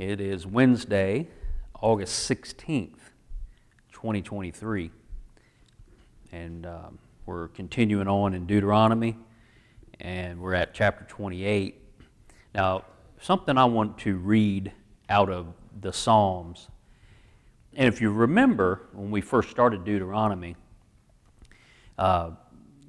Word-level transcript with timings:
It 0.00 0.18
is 0.18 0.46
Wednesday, 0.46 1.28
August 1.78 2.26
16th, 2.26 2.96
2023. 3.92 4.90
And 6.32 6.64
um, 6.64 6.98
we're 7.26 7.48
continuing 7.48 8.08
on 8.08 8.32
in 8.32 8.46
Deuteronomy, 8.46 9.18
and 10.00 10.40
we're 10.40 10.54
at 10.54 10.72
chapter 10.72 11.04
28. 11.04 11.78
Now, 12.54 12.86
something 13.20 13.58
I 13.58 13.66
want 13.66 13.98
to 13.98 14.16
read 14.16 14.72
out 15.10 15.28
of 15.28 15.52
the 15.82 15.92
Psalms. 15.92 16.68
And 17.74 17.86
if 17.86 18.00
you 18.00 18.10
remember 18.10 18.88
when 18.94 19.10
we 19.10 19.20
first 19.20 19.50
started 19.50 19.84
Deuteronomy, 19.84 20.56
uh, 21.98 22.30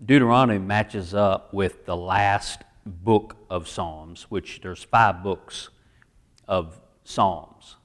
Deuteronomy 0.06 0.60
matches 0.60 1.14
up 1.14 1.54
with 1.54 1.86
the 1.86 1.98
last 1.98 2.62
book 2.86 3.36
of 3.50 3.68
Psalms, 3.68 4.28
which 4.30 4.62
there's 4.64 4.82
five 4.82 5.22
books 5.22 5.68
of 6.48 6.80
Psalms. 7.12 7.76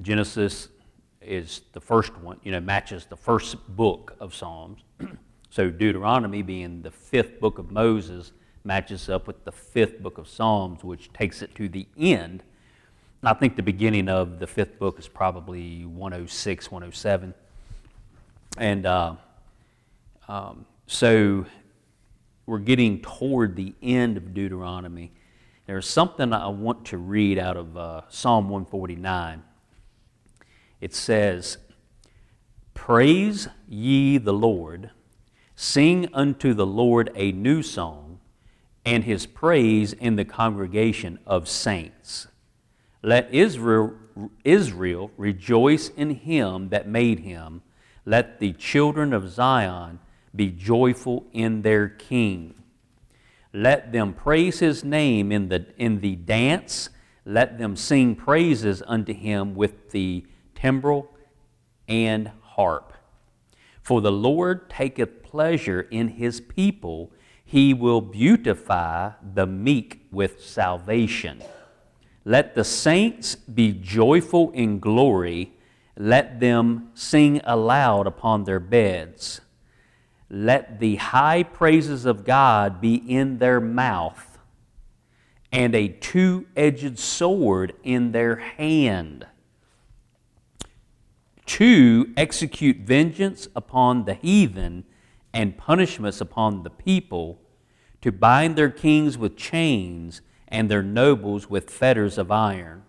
Genesis 0.00 0.68
is 1.20 1.62
the 1.72 1.80
first 1.80 2.16
one, 2.18 2.38
you 2.42 2.52
know, 2.52 2.60
matches 2.60 3.06
the 3.06 3.16
first 3.16 3.56
book 3.76 4.16
of 4.20 4.34
Psalms. 4.34 4.80
so 5.50 5.70
Deuteronomy, 5.70 6.42
being 6.42 6.82
the 6.82 6.90
fifth 6.90 7.40
book 7.40 7.58
of 7.58 7.70
Moses, 7.70 8.32
matches 8.64 9.08
up 9.08 9.26
with 9.26 9.44
the 9.44 9.52
fifth 9.52 10.00
book 10.00 10.18
of 10.18 10.28
Psalms, 10.28 10.82
which 10.84 11.12
takes 11.12 11.42
it 11.42 11.54
to 11.56 11.68
the 11.68 11.86
end. 11.98 12.42
I 13.22 13.34
think 13.34 13.56
the 13.56 13.62
beginning 13.62 14.08
of 14.08 14.38
the 14.38 14.46
fifth 14.46 14.78
book 14.78 14.98
is 14.98 15.06
probably 15.06 15.84
106, 15.84 16.70
107. 16.70 17.34
And 18.56 18.86
uh, 18.86 19.14
um, 20.26 20.64
so 20.86 21.44
we're 22.46 22.58
getting 22.58 23.00
toward 23.02 23.56
the 23.56 23.74
end 23.82 24.16
of 24.16 24.32
Deuteronomy. 24.32 25.12
There's 25.70 25.88
something 25.88 26.32
I 26.32 26.48
want 26.48 26.86
to 26.86 26.98
read 26.98 27.38
out 27.38 27.56
of 27.56 27.76
uh, 27.76 28.00
Psalm 28.08 28.48
149. 28.48 29.44
It 30.80 30.92
says, 30.92 31.58
Praise 32.74 33.46
ye 33.68 34.18
the 34.18 34.32
Lord, 34.32 34.90
sing 35.54 36.08
unto 36.12 36.54
the 36.54 36.66
Lord 36.66 37.12
a 37.14 37.30
new 37.30 37.62
song, 37.62 38.18
and 38.84 39.04
his 39.04 39.26
praise 39.26 39.92
in 39.92 40.16
the 40.16 40.24
congregation 40.24 41.20
of 41.24 41.48
saints. 41.48 42.26
Let 43.00 43.32
Israel, 43.32 43.92
Israel 44.42 45.12
rejoice 45.16 45.90
in 45.90 46.16
him 46.16 46.70
that 46.70 46.88
made 46.88 47.20
him. 47.20 47.62
Let 48.04 48.40
the 48.40 48.54
children 48.54 49.12
of 49.12 49.30
Zion 49.30 50.00
be 50.34 50.50
joyful 50.50 51.26
in 51.32 51.62
their 51.62 51.88
king. 51.88 52.59
Let 53.52 53.92
them 53.92 54.14
praise 54.14 54.60
his 54.60 54.84
name 54.84 55.32
in 55.32 55.48
the, 55.48 55.66
in 55.76 56.00
the 56.00 56.16
dance. 56.16 56.90
Let 57.24 57.58
them 57.58 57.76
sing 57.76 58.14
praises 58.14 58.82
unto 58.86 59.12
him 59.12 59.54
with 59.54 59.90
the 59.90 60.24
timbrel 60.54 61.10
and 61.88 62.30
harp. 62.42 62.92
For 63.82 64.00
the 64.00 64.12
Lord 64.12 64.70
taketh 64.70 65.22
pleasure 65.22 65.82
in 65.90 66.08
his 66.08 66.40
people. 66.40 67.12
He 67.44 67.74
will 67.74 68.00
beautify 68.00 69.12
the 69.34 69.46
meek 69.46 70.06
with 70.12 70.44
salvation. 70.44 71.42
Let 72.24 72.54
the 72.54 72.64
saints 72.64 73.34
be 73.34 73.72
joyful 73.72 74.52
in 74.52 74.78
glory. 74.78 75.54
Let 75.96 76.38
them 76.38 76.90
sing 76.94 77.40
aloud 77.44 78.06
upon 78.06 78.44
their 78.44 78.60
beds. 78.60 79.40
Let 80.30 80.78
the 80.78 80.96
high 80.96 81.42
praises 81.42 82.06
of 82.06 82.24
God 82.24 82.80
be 82.80 82.94
in 82.94 83.38
their 83.38 83.60
mouth 83.60 84.38
and 85.50 85.74
a 85.74 85.88
two 85.88 86.46
edged 86.56 86.98
sword 86.98 87.74
in 87.82 88.12
their 88.12 88.36
hand 88.36 89.26
to 91.46 92.12
execute 92.16 92.76
vengeance 92.76 93.48
upon 93.56 94.04
the 94.04 94.14
heathen 94.14 94.84
and 95.32 95.58
punishments 95.58 96.20
upon 96.20 96.62
the 96.62 96.70
people, 96.70 97.40
to 98.00 98.12
bind 98.12 98.54
their 98.54 98.70
kings 98.70 99.18
with 99.18 99.36
chains 99.36 100.22
and 100.46 100.70
their 100.70 100.82
nobles 100.82 101.50
with 101.50 101.68
fetters 101.68 102.18
of 102.18 102.30
iron, 102.30 102.84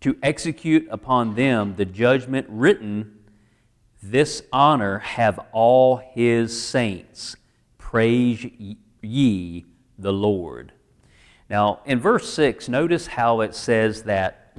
to 0.00 0.16
execute 0.24 0.86
upon 0.90 1.36
them 1.36 1.76
the 1.76 1.84
judgment 1.84 2.46
written 2.50 3.16
this 4.10 4.42
honor 4.52 4.98
have 4.98 5.40
all 5.52 5.96
his 5.96 6.60
saints. 6.60 7.36
Praise 7.78 8.46
ye 9.02 9.64
the 9.98 10.12
Lord. 10.12 10.72
Now, 11.48 11.80
in 11.84 12.00
verse 12.00 12.32
6, 12.32 12.68
notice 12.68 13.06
how 13.06 13.40
it 13.40 13.54
says 13.54 14.02
that 14.04 14.56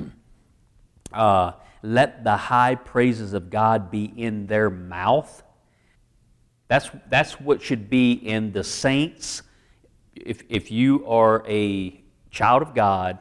uh, 1.13 1.51
let 1.81 2.23
the 2.23 2.35
high 2.35 2.75
praises 2.75 3.33
of 3.33 3.49
God 3.49 3.91
be 3.91 4.05
in 4.05 4.47
their 4.47 4.69
mouth. 4.69 5.43
That's, 6.67 6.89
that's 7.09 7.39
what 7.39 7.61
should 7.61 7.89
be 7.89 8.13
in 8.13 8.51
the 8.51 8.63
saints. 8.63 9.43
If, 10.15 10.43
if 10.49 10.71
you 10.71 11.05
are 11.07 11.43
a 11.47 12.01
child 12.31 12.63
of 12.63 12.73
God 12.73 13.19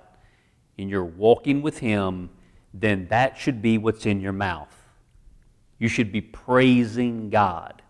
and 0.79 0.89
you're 0.89 1.05
walking 1.05 1.61
with 1.61 1.79
Him, 1.79 2.31
then 2.73 3.09
that 3.09 3.37
should 3.37 3.61
be 3.61 3.77
what's 3.77 4.07
in 4.07 4.21
your 4.21 4.33
mouth. 4.33 4.84
You 5.79 5.89
should 5.89 6.13
be 6.13 6.21
praising 6.21 7.31
God. 7.31 7.83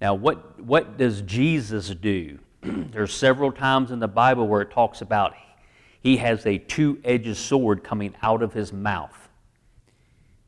Now, 0.00 0.14
what, 0.14 0.60
what 0.60 0.98
does 0.98 1.22
Jesus 1.22 1.88
do? 1.88 2.38
There's 2.62 3.12
several 3.14 3.52
times 3.52 3.90
in 3.90 4.00
the 4.00 4.08
Bible 4.08 4.46
where 4.46 4.60
it 4.60 4.70
talks 4.70 5.00
about 5.00 5.34
he 6.00 6.18
has 6.18 6.44
a 6.44 6.58
two 6.58 7.00
edged 7.04 7.36
sword 7.36 7.82
coming 7.82 8.14
out 8.22 8.42
of 8.42 8.52
his 8.52 8.72
mouth. 8.72 9.30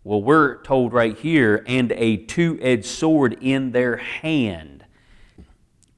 Well, 0.05 0.23
we're 0.23 0.63
told 0.63 0.93
right 0.93 1.17
here, 1.17 1.65
and 1.67 1.91
a 1.93 2.19
two 2.19 2.59
edged 2.61 2.85
sword 2.85 3.39
in 3.41 3.73
their 3.73 3.97
hand. 3.97 4.85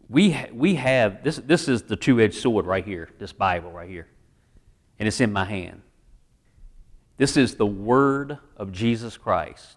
We, 0.08 0.36
we 0.52 0.76
have, 0.76 1.24
this, 1.24 1.36
this 1.36 1.68
is 1.68 1.82
the 1.82 1.96
two 1.96 2.20
edged 2.20 2.36
sword 2.36 2.64
right 2.64 2.84
here, 2.84 3.10
this 3.18 3.32
Bible 3.32 3.72
right 3.72 3.88
here, 3.88 4.06
and 4.98 5.08
it's 5.08 5.20
in 5.20 5.32
my 5.32 5.44
hand. 5.44 5.82
This 7.18 7.36
is 7.36 7.56
the 7.56 7.66
word 7.66 8.38
of 8.56 8.72
Jesus 8.72 9.16
Christ. 9.18 9.76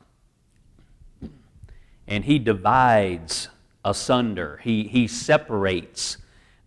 And 2.07 2.24
he 2.24 2.40
divides 2.40 3.50
asunder, 3.84 4.59
he, 4.63 4.84
he 4.84 5.07
separates 5.07 6.18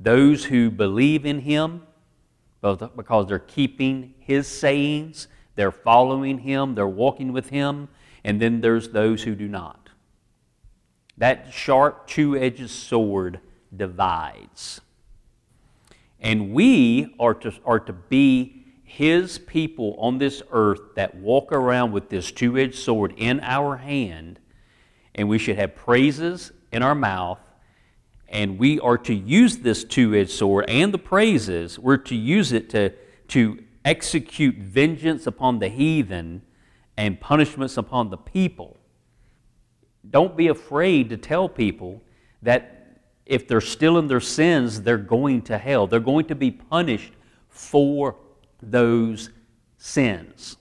those 0.01 0.47
who 0.47 0.71
believe 0.71 1.25
in 1.25 1.41
him, 1.41 1.87
because 2.61 3.29
they're 3.29 3.39
keeping 3.39 4.15
his 4.19 4.49
sayings, 4.49 5.29
they're 5.55 5.71
following 5.71 6.39
him, 6.39 6.75
they're 6.75 6.89
walking 6.89 7.33
with 7.33 7.51
him, 7.51 7.89
and 8.25 8.41
then 8.41 8.61
there's 8.61 8.89
those 8.89 9.23
who 9.23 9.37
do 9.37 9.47
not. 9.47 9.91
That 11.17 11.53
sharp, 11.53 12.09
two 12.09 12.37
edged 12.37 12.71
sword 12.71 13.39
divides. 13.75 14.81
And 16.19 16.53
we 16.53 17.15
are 17.21 17.35
to, 17.35 17.53
are 17.65 17.79
to 17.81 17.93
be 17.93 18.64
his 18.97 19.39
people 19.39 19.97
on 19.99 20.19
this 20.19 20.41
earth 20.53 20.95
that 20.95 21.17
walk 21.17 21.51
around 21.51 21.91
with 21.91 22.09
this 22.11 22.31
two 22.31 22.57
edged 22.57 22.77
sword 22.77 23.13
in 23.17 23.41
our 23.41 23.77
hand, 23.77 24.39
and 25.17 25.29
we 25.29 25.37
should 25.37 25.57
have 25.57 25.75
praises 25.75 26.53
in 26.71 26.81
our 26.81 26.95
mouth, 26.95 27.41
and 28.29 28.57
we 28.57 28.79
are 28.79 28.97
to 28.97 29.13
use 29.13 29.59
this 29.59 29.83
two 29.83 30.15
edged 30.15 30.31
sword 30.31 30.65
and 30.69 30.95
the 30.95 30.99
praises, 30.99 31.77
we're 31.77 31.97
to 31.97 32.15
use 32.15 32.53
it 32.53 32.71
to, 32.71 32.93
to 33.27 33.65
execute 33.85 34.55
vengeance 34.59 35.27
upon 35.27 35.59
the 35.59 35.69
heathen 35.69 36.41
and 36.97 37.21
punishments 37.21 37.77
upon 37.77 38.11
the 38.11 38.17
people. 38.17 38.77
Don't 40.09 40.37
be 40.37 40.47
afraid 40.47 41.09
to 41.11 41.17
tell 41.17 41.49
people 41.49 42.01
that 42.43 43.01
if 43.27 43.49
they're 43.49 43.61
still 43.61 43.99
in 43.99 44.07
their 44.07 44.21
sins, 44.21 44.83
they're 44.83 44.99
going 44.99 45.43
to 45.43 45.59
hell. 45.59 45.89
They're 45.89 45.99
going 45.99 46.27
to 46.27 46.37
be 46.37 46.53
punished 46.53 47.13
for 47.49 48.15
those 48.71 49.31
sins. 49.79 50.57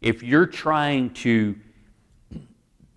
If 0.00 0.22
you're 0.22 0.46
trying 0.46 1.10
to 1.14 1.56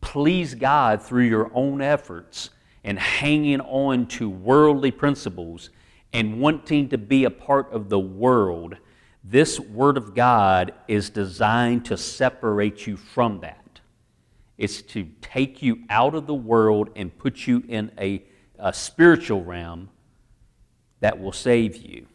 please 0.02 0.56
God 0.56 1.02
through 1.02 1.26
your 1.26 1.52
own 1.54 1.82
efforts 1.82 2.50
and 2.84 3.00
hanging 3.00 3.62
on 3.62 4.08
to 4.08 4.30
worldly 4.30 4.92
principles 4.92 5.70
and 6.14 6.40
wanting 6.40 6.90
to 6.90 6.98
be 6.98 7.26
a 7.26 7.30
part 7.30 7.72
of 7.72 7.90
the 7.90 8.00
world, 8.00 8.76
this 9.24 9.60
Word 9.60 9.98
of 9.98 10.16
God 10.16 10.74
is 10.88 11.10
designed 11.10 11.86
to 11.86 11.98
separate 11.98 12.88
you 12.88 12.98
from 12.98 13.42
that. 13.42 13.80
It's 14.58 14.82
to 14.82 15.08
take 15.22 15.62
you 15.62 15.84
out 15.90 16.16
of 16.16 16.28
the 16.28 16.34
world 16.34 16.90
and 16.96 17.18
put 17.18 17.48
you 17.48 17.64
in 17.68 17.92
a, 17.98 18.24
a 18.58 18.74
spiritual 18.74 19.44
realm 19.44 19.90
that 21.00 21.20
will 21.20 21.32
save 21.32 21.78
you 21.78 22.08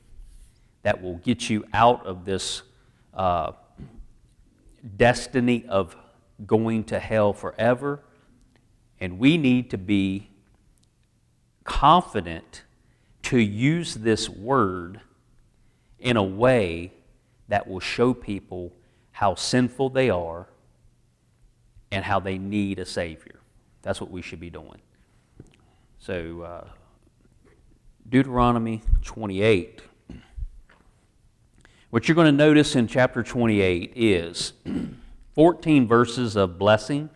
that 0.85 1.03
will 1.03 1.17
get 1.17 1.51
you 1.51 1.65
out 1.73 2.07
of 2.07 2.25
this 2.25 2.63
uh, 3.15 3.53
destiny 4.97 5.65
of 5.69 5.97
going 6.47 6.85
to 6.85 6.99
hell 6.99 7.33
forever. 7.33 8.01
And 9.01 9.19
we 9.19 9.39
need 9.39 9.71
to 9.71 9.79
be 9.79 10.31
confident 11.65 12.63
to 13.23 13.39
use 13.39 13.95
this 13.95 14.29
word 14.29 15.01
in 15.99 16.19
a 16.19 16.23
way 16.23 16.93
that 17.49 17.67
will 17.67 17.81
show 17.81 18.13
people 18.13 18.71
how 19.13 19.35
sinful 19.35 19.89
they 19.89 20.11
are 20.11 20.47
and 21.91 22.05
how 22.05 22.21
they 22.21 22.37
need 22.37 22.79
a 22.79 22.85
Savior. 22.85 23.41
That's 23.81 24.03
what 24.03 24.11
we 24.11 24.21
should 24.21 24.41
be 24.41 24.51
doing. 24.51 24.83
So, 25.99 26.43
uh, 26.43 26.69
Deuteronomy 28.07 28.83
28. 29.03 29.81
What 31.95 32.09
you're 32.09 32.17
going 32.17 32.27
to 32.27 32.33
notice 32.33 32.75
in 32.75 32.89
chapter 32.89 33.23
28 33.23 33.93
is 33.95 34.55
14 35.37 35.87
verses 35.87 36.35
of 36.35 36.59
blessing, 36.59 37.09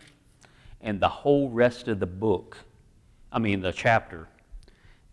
and 0.79 1.01
the 1.01 1.09
whole 1.09 1.49
rest 1.49 1.89
of 1.89 1.99
the 1.99 2.05
book, 2.05 2.55
I 3.29 3.39
mean, 3.39 3.59
the 3.59 3.73
chapter, 3.73 4.29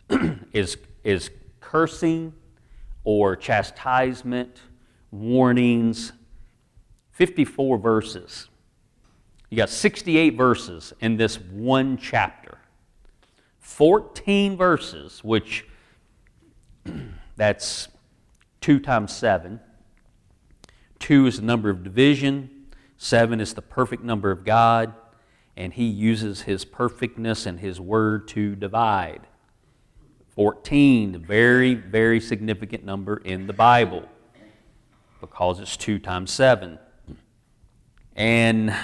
is, 0.52 0.76
is 1.02 1.32
cursing 1.58 2.32
or 3.02 3.34
chastisement, 3.34 4.60
warnings, 5.10 6.12
54 7.10 7.76
verses. 7.78 8.48
You 9.50 9.56
got 9.56 9.70
68 9.70 10.36
verses 10.36 10.92
in 11.00 11.16
this 11.16 11.40
one 11.40 11.96
chapter. 11.96 12.58
14 13.58 14.56
verses, 14.56 15.24
which 15.24 15.66
that's 17.36 17.88
2 18.66 18.80
times 18.80 19.14
7. 19.14 19.60
2 20.98 21.26
is 21.28 21.36
the 21.36 21.46
number 21.46 21.70
of 21.70 21.84
division, 21.84 22.66
7 22.96 23.40
is 23.40 23.54
the 23.54 23.62
perfect 23.62 24.02
number 24.02 24.32
of 24.32 24.44
God, 24.44 24.92
and 25.56 25.72
He 25.72 25.84
uses 25.84 26.40
His 26.42 26.64
perfectness 26.64 27.46
and 27.46 27.60
His 27.60 27.80
word 27.80 28.26
to 28.26 28.56
divide. 28.56 29.28
14, 30.30 31.14
a 31.14 31.18
very, 31.18 31.74
very 31.74 32.18
significant 32.18 32.84
number 32.84 33.18
in 33.18 33.46
the 33.46 33.52
Bible 33.52 34.02
because 35.20 35.60
it's 35.60 35.76
2 35.76 36.00
times 36.00 36.32
7. 36.32 36.76
And 38.16 38.74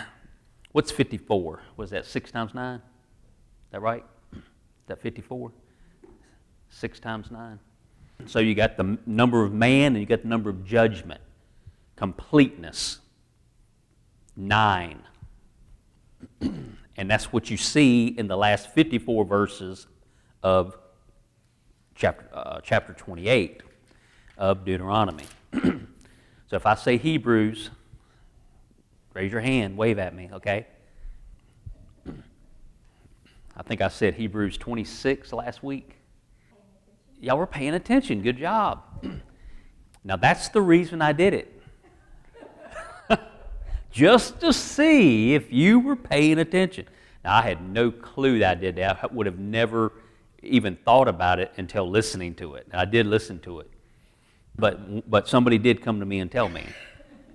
what's 0.70 0.92
54? 0.92 1.60
Was 1.76 1.90
that 1.90 2.06
6 2.06 2.30
times 2.30 2.54
9? 2.54 2.76
Is 2.76 2.82
that 3.72 3.82
right? 3.82 4.04
Is 4.32 4.42
that 4.86 5.02
54? 5.02 5.50
6 6.70 7.00
times 7.00 7.32
9? 7.32 7.58
So 8.26 8.38
you 8.38 8.54
got 8.54 8.76
the 8.76 8.98
number 9.06 9.44
of 9.44 9.52
man 9.52 9.92
and 9.92 10.00
you 10.00 10.06
got 10.06 10.22
the 10.22 10.28
number 10.28 10.50
of 10.50 10.64
judgment. 10.64 11.20
Completeness. 11.96 13.00
Nine. 14.36 15.02
and 16.40 17.10
that's 17.10 17.32
what 17.32 17.50
you 17.50 17.56
see 17.56 18.06
in 18.06 18.28
the 18.28 18.36
last 18.36 18.70
54 18.70 19.24
verses 19.24 19.86
of 20.42 20.76
chapter, 21.94 22.28
uh, 22.32 22.60
chapter 22.62 22.92
28 22.92 23.62
of 24.38 24.64
Deuteronomy. 24.64 25.24
so 25.52 26.56
if 26.56 26.66
I 26.66 26.74
say 26.74 26.96
Hebrews, 26.96 27.70
raise 29.14 29.30
your 29.30 29.40
hand, 29.40 29.76
wave 29.76 29.98
at 29.98 30.14
me, 30.14 30.30
okay? 30.32 30.66
I 33.56 33.62
think 33.62 33.80
I 33.80 33.88
said 33.88 34.14
Hebrews 34.14 34.56
26 34.56 35.32
last 35.32 35.62
week 35.62 35.98
y'all 37.22 37.38
were 37.38 37.46
paying 37.46 37.72
attention. 37.72 38.20
Good 38.20 38.36
job. 38.36 38.82
Now, 40.04 40.16
that's 40.16 40.48
the 40.48 40.60
reason 40.60 41.00
I 41.00 41.12
did 41.12 41.32
it. 41.32 41.62
Just 43.92 44.40
to 44.40 44.52
see 44.52 45.34
if 45.34 45.52
you 45.52 45.78
were 45.78 45.94
paying 45.94 46.40
attention. 46.40 46.86
Now, 47.24 47.36
I 47.36 47.42
had 47.42 47.62
no 47.70 47.92
clue 47.92 48.40
that 48.40 48.50
I 48.50 48.60
did 48.60 48.74
that. 48.74 48.98
I 49.00 49.06
would 49.06 49.26
have 49.26 49.38
never 49.38 49.92
even 50.42 50.74
thought 50.74 51.06
about 51.06 51.38
it 51.38 51.52
until 51.56 51.88
listening 51.88 52.34
to 52.34 52.54
it. 52.54 52.66
I 52.72 52.84
did 52.84 53.06
listen 53.06 53.38
to 53.42 53.60
it. 53.60 53.70
But, 54.56 55.08
but 55.08 55.28
somebody 55.28 55.56
did 55.56 55.82
come 55.82 56.00
to 56.00 56.06
me 56.06 56.18
and 56.18 56.28
tell 56.28 56.48
me, 56.48 56.64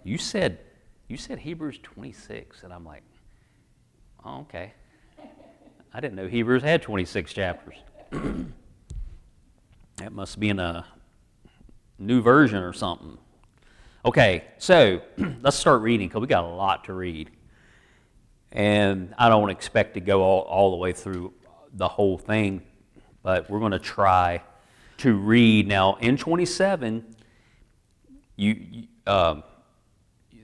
you 0.04 0.18
said, 0.18 0.60
you 1.08 1.16
said 1.16 1.40
Hebrews 1.40 1.80
26. 1.84 2.64
And 2.64 2.74
I'm 2.74 2.84
like, 2.84 3.04
oh, 4.26 4.42
okay. 4.42 4.74
I 5.94 6.02
didn't 6.02 6.16
know 6.16 6.28
Hebrews 6.28 6.64
had 6.64 6.82
26 6.82 7.32
chapters. 7.32 7.76
That 9.98 10.14
must 10.14 10.40
be 10.40 10.50
in 10.50 10.60
a 10.60 10.86
new 11.98 12.22
version 12.22 12.62
or 12.62 12.72
something. 12.72 13.18
Okay, 14.06 14.46
so 14.60 15.02
let's 15.42 15.58
start 15.58 15.82
reading 15.82 16.08
because 16.08 16.22
we 16.22 16.28
got 16.28 16.44
a 16.44 16.48
lot 16.48 16.84
to 16.86 16.94
read. 16.94 17.32
And 18.52 19.14
I 19.18 19.28
don't 19.28 19.50
expect 19.50 19.96
to 19.96 20.00
go 20.00 20.22
all, 20.22 20.42
all 20.42 20.72
the 20.72 20.78
way 20.78 20.94
through 20.94 21.34
the 21.74 21.88
whole 21.88 22.18
thing, 22.18 22.62
but 23.24 23.50
we're 23.50 23.60
going 23.60 23.72
to 23.72 23.80
try 23.80 24.44
to 25.00 25.16
read. 25.16 25.68
Now, 25.68 25.96
in 25.96 26.16
27, 26.16 27.16
you, 28.36 28.54
you 28.54 28.88
um, 29.08 29.44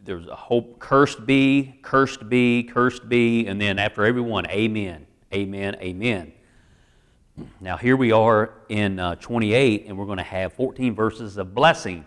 there's 0.04 0.28
a 0.28 0.36
whole 0.36 0.76
cursed 0.80 1.26
be, 1.28 1.80
cursed 1.84 2.28
be, 2.28 2.64
cursed 2.64 3.08
be, 3.08 3.46
and 3.46 3.62
then 3.62 3.78
after 3.78 4.04
every 4.04 4.22
one, 4.22 4.48
amen, 4.48 5.06
amen, 5.32 5.76
amen. 5.76 6.33
Now, 7.60 7.78
here 7.78 7.96
we 7.96 8.12
are 8.12 8.54
in 8.70 9.00
uh, 9.00 9.16
28, 9.16 9.86
and 9.88 9.98
we're 9.98 10.06
going 10.06 10.20
to 10.20 10.24
have 10.24 10.54
14 10.54 10.94
verses 10.94 11.38
of 11.38 11.56
blessing, 11.56 12.06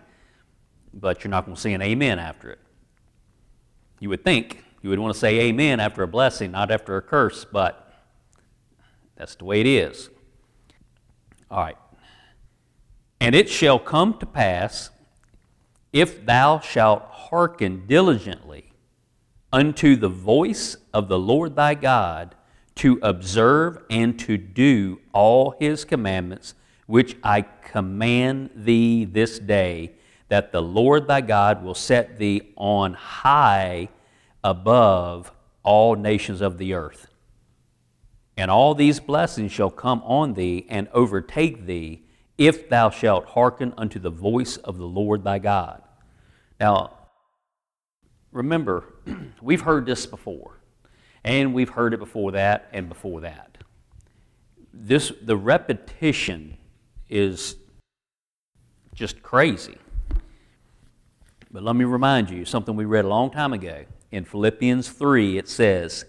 but 0.93 1.23
you're 1.23 1.31
not 1.31 1.45
going 1.45 1.55
to 1.55 1.61
see 1.61 1.73
an 1.73 1.81
amen 1.81 2.17
after 2.17 2.49
it. 2.49 2.59
You 3.99 4.09
would 4.09 4.23
think 4.23 4.63
you 4.81 4.89
would 4.89 4.99
want 4.99 5.13
to 5.13 5.19
say 5.19 5.39
amen 5.41 5.81
after 5.81 6.03
a 6.03 6.07
blessing, 6.07 6.51
not 6.51 6.71
after 6.71 6.95
a 6.95 7.01
curse, 7.01 7.43
but 7.43 7.91
that's 9.17 9.35
the 9.35 9.43
way 9.43 9.59
it 9.59 9.67
is. 9.67 10.09
All 11.51 11.59
right. 11.59 11.77
And 13.19 13.35
it 13.35 13.49
shall 13.49 13.79
come 13.79 14.17
to 14.19 14.25
pass, 14.25 14.91
if 15.91 16.25
thou 16.25 16.59
shalt 16.59 17.03
hearken 17.03 17.85
diligently 17.85 18.71
unto 19.51 19.97
the 19.97 20.09
voice 20.09 20.77
of 20.93 21.09
the 21.09 21.19
Lord 21.19 21.55
thy 21.55 21.73
God, 21.73 22.35
to 22.77 22.99
observe 23.01 23.83
and 23.89 24.17
to 24.19 24.37
do 24.37 24.99
all 25.13 25.55
his 25.59 25.85
commandments, 25.85 26.53
which 26.85 27.17
I 27.23 27.41
command 27.41 28.51
thee 28.55 29.05
this 29.05 29.39
day, 29.39 29.93
that 30.29 30.51
the 30.51 30.61
Lord 30.61 31.07
thy 31.07 31.21
God 31.21 31.63
will 31.63 31.75
set 31.75 32.17
thee 32.17 32.53
on 32.55 32.93
high 32.93 33.89
above 34.43 35.31
all 35.63 35.95
nations 35.95 36.41
of 36.41 36.57
the 36.57 36.73
earth. 36.73 37.07
And 38.37 38.51
all 38.51 38.75
these 38.75 38.99
blessings 38.99 39.51
shall 39.51 39.71
come 39.71 40.01
on 40.03 40.33
thee 40.33 40.65
and 40.69 40.87
overtake 40.93 41.65
thee, 41.65 42.03
if 42.37 42.69
thou 42.69 42.91
shalt 42.91 43.25
hearken 43.25 43.73
unto 43.77 43.99
the 43.99 44.11
voice 44.11 44.57
of 44.57 44.77
the 44.77 44.85
Lord 44.85 45.23
thy 45.23 45.39
God. 45.39 45.81
Now, 46.59 46.91
remember, 48.31 48.83
we've 49.41 49.61
heard 49.61 49.87
this 49.87 50.05
before. 50.05 50.56
And 51.23 51.53
we've 51.53 51.69
heard 51.69 51.93
it 51.93 51.99
before 51.99 52.31
that 52.33 52.69
and 52.71 52.87
before 52.89 53.21
that. 53.21 53.57
This, 54.73 55.11
the 55.21 55.35
repetition 55.35 56.57
is 57.09 57.55
just 58.93 59.21
crazy. 59.21 59.77
But 61.51 61.63
let 61.63 61.75
me 61.75 61.85
remind 61.85 62.29
you 62.29 62.45
something 62.45 62.75
we 62.75 62.85
read 62.85 63.05
a 63.05 63.07
long 63.07 63.31
time 63.31 63.53
ago. 63.53 63.85
In 64.11 64.25
Philippians 64.25 64.89
3, 64.89 65.37
it 65.37 65.47
says, 65.47 66.05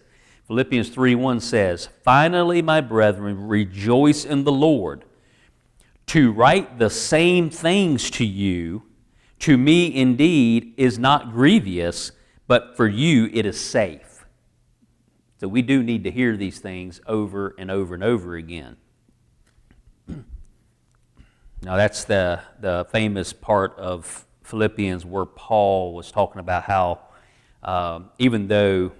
Philippians 0.46 0.88
3 0.88 1.14
1 1.14 1.40
says, 1.40 1.88
Finally, 2.02 2.62
my 2.62 2.80
brethren, 2.80 3.48
rejoice 3.48 4.24
in 4.24 4.44
the 4.44 4.52
Lord. 4.52 5.04
To 6.06 6.32
write 6.32 6.78
the 6.78 6.88
same 6.88 7.50
things 7.50 8.10
to 8.12 8.24
you, 8.24 8.84
to 9.40 9.58
me 9.58 9.94
indeed, 9.94 10.72
is 10.78 10.98
not 10.98 11.32
grievous, 11.32 12.12
but 12.46 12.76
for 12.76 12.88
you 12.88 13.28
it 13.32 13.44
is 13.44 13.60
safe. 13.60 14.07
So 15.40 15.47
we 15.47 15.62
do 15.62 15.83
need 15.85 16.02
to 16.04 16.11
hear 16.11 16.37
these 16.37 16.59
things 16.59 17.00
over 17.07 17.54
and 17.59 17.71
over 17.71 17.95
and 17.95 18.02
over 18.02 18.37
again. 18.37 18.76
Now, 21.61 21.76
that's 21.76 22.04
the, 22.04 22.40
the 22.61 22.87
famous 22.92 23.33
part 23.33 23.76
of 23.78 24.25
Philippians 24.45 25.04
where 25.04 25.25
Paul 25.25 25.92
was 25.92 26.12
talking 26.12 26.38
about 26.38 26.62
how, 26.62 27.00
um, 27.64 28.11
even 28.21 28.47
though 28.47 28.92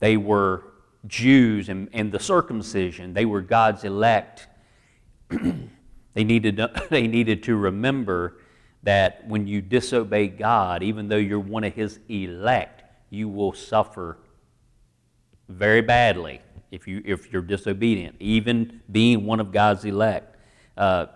they 0.00 0.16
were 0.16 0.64
Jews 1.06 1.68
and, 1.68 1.90
and 1.92 2.10
the 2.10 2.18
circumcision, 2.18 3.12
they 3.12 3.26
were 3.26 3.42
God's 3.42 3.84
elect, 3.84 4.48
they, 5.28 6.24
needed, 6.24 6.58
they 6.90 7.06
needed 7.06 7.42
to 7.42 7.54
remember 7.54 8.38
that 8.82 9.26
when 9.28 9.46
you 9.46 9.60
disobey 9.60 10.28
God, 10.28 10.82
even 10.82 11.08
though 11.08 11.16
you're 11.16 11.38
one 11.38 11.64
of 11.64 11.74
His 11.74 12.00
elect, 12.08 12.82
you 13.10 13.28
will 13.28 13.52
suffer 13.52 14.16
very 15.48 15.80
badly 15.80 16.40
if, 16.70 16.88
you, 16.88 17.02
if 17.04 17.32
you're 17.32 17.42
disobedient, 17.42 18.16
even 18.20 18.80
being 18.90 19.24
one 19.24 19.40
of 19.40 19.52
God's 19.52 19.84
elect. 19.84 20.36
Uh, 20.76 21.06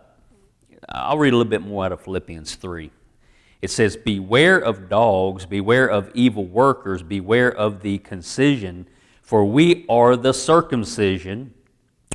I'll 0.88 1.18
read 1.18 1.32
a 1.32 1.36
little 1.36 1.50
bit 1.50 1.62
more 1.62 1.84
out 1.84 1.92
of 1.92 2.00
Philippians 2.00 2.54
3. 2.54 2.90
It 3.60 3.70
says, 3.70 3.96
Beware 3.96 4.58
of 4.58 4.88
dogs, 4.88 5.46
beware 5.46 5.88
of 5.88 6.10
evil 6.14 6.46
workers, 6.46 7.02
beware 7.02 7.52
of 7.52 7.82
the 7.82 7.98
concision, 7.98 8.86
for 9.20 9.44
we 9.44 9.84
are 9.88 10.16
the 10.16 10.32
circumcision 10.32 11.54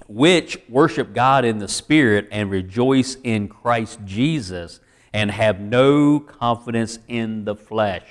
which 0.07 0.57
worship 0.69 1.13
God 1.13 1.45
in 1.45 1.59
the 1.59 1.67
Spirit 1.67 2.27
and 2.31 2.49
rejoice 2.49 3.17
in 3.23 3.47
Christ 3.47 3.99
Jesus 4.05 4.79
and 5.13 5.31
have 5.31 5.59
no 5.59 6.19
confidence 6.19 6.99
in 7.07 7.45
the 7.45 7.55
flesh. 7.55 8.07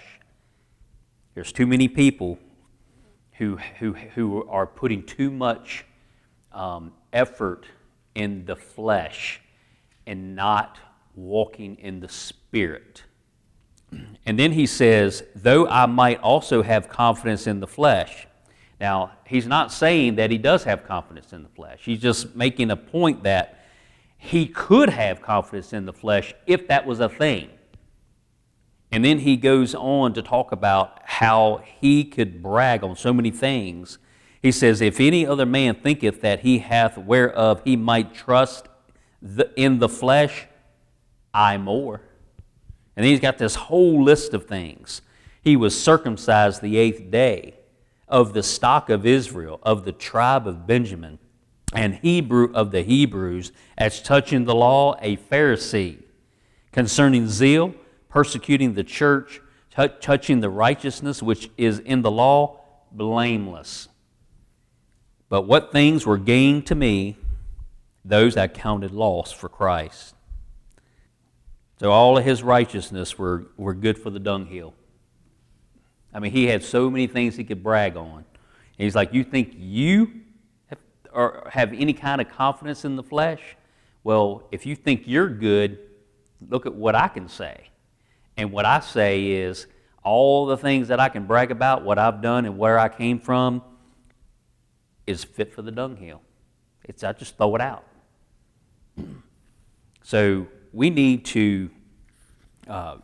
There's 1.34 1.52
too 1.52 1.66
many 1.66 1.88
people 1.88 2.38
who, 3.42 3.56
who, 3.80 3.92
who 4.14 4.48
are 4.48 4.66
putting 4.68 5.02
too 5.02 5.28
much 5.28 5.84
um, 6.52 6.92
effort 7.12 7.66
in 8.14 8.44
the 8.44 8.54
flesh 8.54 9.40
and 10.06 10.36
not 10.36 10.78
walking 11.16 11.76
in 11.80 11.98
the 11.98 12.08
spirit. 12.08 13.02
And 14.24 14.38
then 14.38 14.52
he 14.52 14.66
says, 14.66 15.24
though 15.34 15.66
I 15.66 15.86
might 15.86 16.20
also 16.20 16.62
have 16.62 16.88
confidence 16.88 17.48
in 17.48 17.58
the 17.58 17.66
flesh. 17.66 18.28
Now, 18.80 19.10
he's 19.26 19.48
not 19.48 19.72
saying 19.72 20.14
that 20.14 20.30
he 20.30 20.38
does 20.38 20.62
have 20.62 20.84
confidence 20.86 21.32
in 21.32 21.42
the 21.42 21.48
flesh. 21.48 21.80
He's 21.84 21.98
just 21.98 22.36
making 22.36 22.70
a 22.70 22.76
point 22.76 23.24
that 23.24 23.64
he 24.16 24.46
could 24.46 24.90
have 24.90 25.20
confidence 25.20 25.72
in 25.72 25.86
the 25.86 25.92
flesh 25.92 26.32
if 26.46 26.68
that 26.68 26.86
was 26.86 27.00
a 27.00 27.08
thing. 27.08 27.50
And 28.92 29.02
then 29.02 29.20
he 29.20 29.38
goes 29.38 29.74
on 29.74 30.12
to 30.12 30.22
talk 30.22 30.52
about 30.52 31.00
how 31.04 31.62
he 31.80 32.04
could 32.04 32.42
brag 32.42 32.84
on 32.84 32.94
so 32.94 33.10
many 33.12 33.30
things. 33.30 33.96
He 34.42 34.52
says, 34.52 34.82
If 34.82 35.00
any 35.00 35.26
other 35.26 35.46
man 35.46 35.76
thinketh 35.76 36.20
that 36.20 36.40
he 36.40 36.58
hath 36.58 36.98
whereof 36.98 37.62
he 37.64 37.74
might 37.74 38.14
trust 38.14 38.68
in 39.56 39.78
the 39.78 39.88
flesh, 39.88 40.46
I 41.32 41.56
more. 41.56 42.02
And 42.94 43.02
then 43.02 43.10
he's 43.10 43.20
got 43.20 43.38
this 43.38 43.54
whole 43.54 44.04
list 44.04 44.34
of 44.34 44.44
things. 44.44 45.00
He 45.42 45.56
was 45.56 45.80
circumcised 45.80 46.60
the 46.60 46.76
eighth 46.76 47.10
day 47.10 47.54
of 48.06 48.34
the 48.34 48.42
stock 48.42 48.90
of 48.90 49.06
Israel, 49.06 49.58
of 49.62 49.86
the 49.86 49.92
tribe 49.92 50.46
of 50.46 50.66
Benjamin, 50.66 51.18
and 51.72 51.94
Hebrew 51.94 52.52
of 52.52 52.70
the 52.72 52.82
Hebrews, 52.82 53.52
as 53.78 54.02
touching 54.02 54.44
the 54.44 54.54
law, 54.54 54.96
a 55.00 55.16
Pharisee. 55.16 56.02
Concerning 56.72 57.26
zeal, 57.28 57.74
persecuting 58.12 58.74
the 58.74 58.84
church, 58.84 59.40
t- 59.74 59.88
touching 60.00 60.40
the 60.40 60.50
righteousness 60.50 61.22
which 61.22 61.50
is 61.56 61.78
in 61.78 62.02
the 62.02 62.10
law, 62.10 62.60
blameless. 62.92 63.88
But 65.30 65.42
what 65.42 65.72
things 65.72 66.04
were 66.04 66.18
gained 66.18 66.66
to 66.66 66.74
me, 66.74 67.16
those 68.04 68.36
I 68.36 68.48
counted 68.48 68.92
loss 68.92 69.32
for 69.32 69.48
Christ. 69.48 70.14
So 71.80 71.90
all 71.90 72.18
of 72.18 72.24
his 72.24 72.42
righteousness 72.42 73.16
were, 73.16 73.46
were 73.56 73.72
good 73.72 73.96
for 73.98 74.10
the 74.10 74.20
dunghill. 74.20 74.74
I 76.12 76.20
mean, 76.20 76.32
he 76.32 76.46
had 76.46 76.62
so 76.62 76.90
many 76.90 77.06
things 77.06 77.34
he 77.34 77.44
could 77.44 77.62
brag 77.62 77.96
on. 77.96 78.18
And 78.18 78.24
he's 78.76 78.94
like, 78.94 79.14
You 79.14 79.24
think 79.24 79.54
you 79.56 80.20
have, 80.66 80.78
or 81.10 81.48
have 81.50 81.72
any 81.72 81.94
kind 81.94 82.20
of 82.20 82.28
confidence 82.28 82.84
in 82.84 82.96
the 82.96 83.02
flesh? 83.02 83.40
Well, 84.04 84.46
if 84.52 84.66
you 84.66 84.76
think 84.76 85.04
you're 85.06 85.30
good, 85.30 85.78
look 86.46 86.66
at 86.66 86.74
what 86.74 86.94
I 86.94 87.08
can 87.08 87.26
say. 87.26 87.71
And 88.36 88.52
what 88.52 88.64
I 88.64 88.80
say 88.80 89.26
is, 89.26 89.66
all 90.04 90.46
the 90.46 90.56
things 90.56 90.88
that 90.88 90.98
I 90.98 91.08
can 91.08 91.26
brag 91.26 91.50
about, 91.50 91.84
what 91.84 91.98
I've 91.98 92.20
done 92.20 92.44
and 92.44 92.58
where 92.58 92.78
I 92.78 92.88
came 92.88 93.20
from, 93.20 93.62
is 95.06 95.24
fit 95.24 95.52
for 95.52 95.62
the 95.62 95.70
dunghill. 95.70 96.22
It's 96.84 97.04
I 97.04 97.12
just 97.12 97.36
throw 97.36 97.54
it 97.54 97.60
out. 97.60 97.84
So 100.02 100.48
we 100.72 100.90
need 100.90 101.24
to 101.26 101.70
uh, 102.66 102.96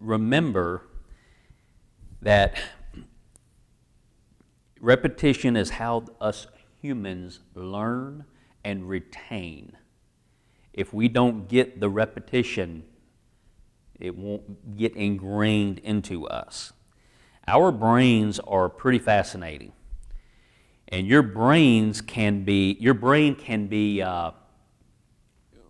remember 0.00 0.82
that 2.20 2.60
repetition 4.80 5.56
is 5.56 5.70
how 5.70 6.04
us 6.20 6.46
humans 6.80 7.40
learn 7.54 8.24
and 8.64 8.88
retain. 8.88 9.76
If 10.72 10.92
we 10.92 11.08
don't 11.08 11.48
get 11.48 11.80
the 11.80 11.88
repetition, 11.88 12.84
it 14.00 14.16
won't 14.16 14.76
get 14.76 14.94
ingrained 14.96 15.78
into 15.80 16.26
us. 16.26 16.72
Our 17.46 17.72
brains 17.72 18.38
are 18.40 18.68
pretty 18.68 18.98
fascinating. 18.98 19.72
And 20.88 21.06
your 21.06 21.22
brains 21.22 22.00
can 22.00 22.44
be, 22.44 22.76
your 22.78 22.94
brain 22.94 23.34
can 23.34 23.66
be 23.66 24.02
uh, 24.02 24.32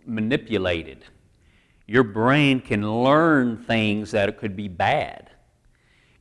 manipulated. 0.04 1.04
Your 1.86 2.02
brain 2.02 2.60
can 2.60 3.02
learn 3.02 3.58
things 3.58 4.10
that 4.12 4.36
could 4.38 4.56
be 4.56 4.68
bad. 4.68 5.30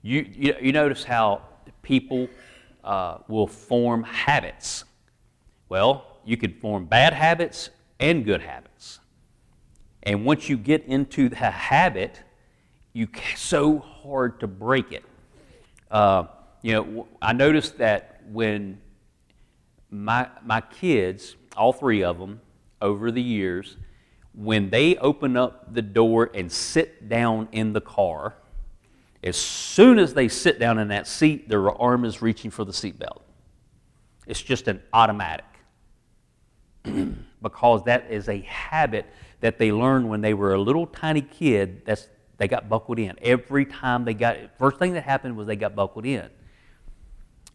You, 0.01 0.27
you, 0.31 0.55
you 0.61 0.71
notice 0.71 1.03
how 1.03 1.43
people 1.81 2.27
uh, 2.83 3.19
will 3.27 3.47
form 3.47 4.03
habits. 4.03 4.85
Well, 5.69 6.05
you 6.25 6.37
could 6.37 6.59
form 6.59 6.85
bad 6.85 7.13
habits 7.13 7.69
and 7.99 8.25
good 8.25 8.41
habits. 8.41 8.99
And 10.03 10.25
once 10.25 10.49
you 10.49 10.57
get 10.57 10.85
into 10.85 11.29
the 11.29 11.35
habit, 11.35 12.21
you 12.93 13.07
so 13.35 13.79
hard 13.79 14.39
to 14.39 14.47
break 14.47 14.91
it. 14.91 15.03
Uh, 15.89 16.25
you 16.61 16.73
know, 16.73 17.07
I 17.21 17.33
noticed 17.33 17.77
that 17.77 18.21
when 18.29 18.79
my 19.89 20.29
my 20.43 20.61
kids, 20.61 21.35
all 21.55 21.73
three 21.73 22.03
of 22.03 22.17
them, 22.17 22.41
over 22.81 23.11
the 23.11 23.21
years, 23.21 23.77
when 24.33 24.69
they 24.69 24.95
open 24.97 25.37
up 25.37 25.73
the 25.73 25.81
door 25.81 26.31
and 26.33 26.51
sit 26.51 27.09
down 27.09 27.47
in 27.51 27.73
the 27.73 27.81
car, 27.81 28.35
as 29.23 29.37
soon 29.37 29.99
as 29.99 30.13
they 30.13 30.27
sit 30.27 30.59
down 30.59 30.79
in 30.79 30.87
that 30.87 31.07
seat, 31.07 31.47
their 31.47 31.69
arm 31.69 32.05
is 32.05 32.21
reaching 32.21 32.49
for 32.49 32.65
the 32.65 32.71
seatbelt. 32.71 33.21
It's 34.25 34.41
just 34.41 34.67
an 34.67 34.81
automatic. 34.93 35.45
because 37.41 37.83
that 37.83 38.09
is 38.09 38.29
a 38.29 38.39
habit 38.41 39.05
that 39.41 39.57
they 39.57 39.71
learned 39.71 40.09
when 40.09 40.21
they 40.21 40.33
were 40.33 40.53
a 40.53 40.61
little 40.61 40.87
tiny 40.87 41.21
kid. 41.21 41.83
That's 41.85 42.07
they 42.37 42.47
got 42.47 42.69
buckled 42.69 42.97
in. 42.97 43.15
Every 43.21 43.65
time 43.65 44.05
they 44.05 44.13
got 44.13 44.37
first 44.57 44.79
thing 44.79 44.93
that 44.93 45.03
happened 45.03 45.37
was 45.37 45.45
they 45.45 45.55
got 45.55 45.75
buckled 45.75 46.05
in. 46.05 46.29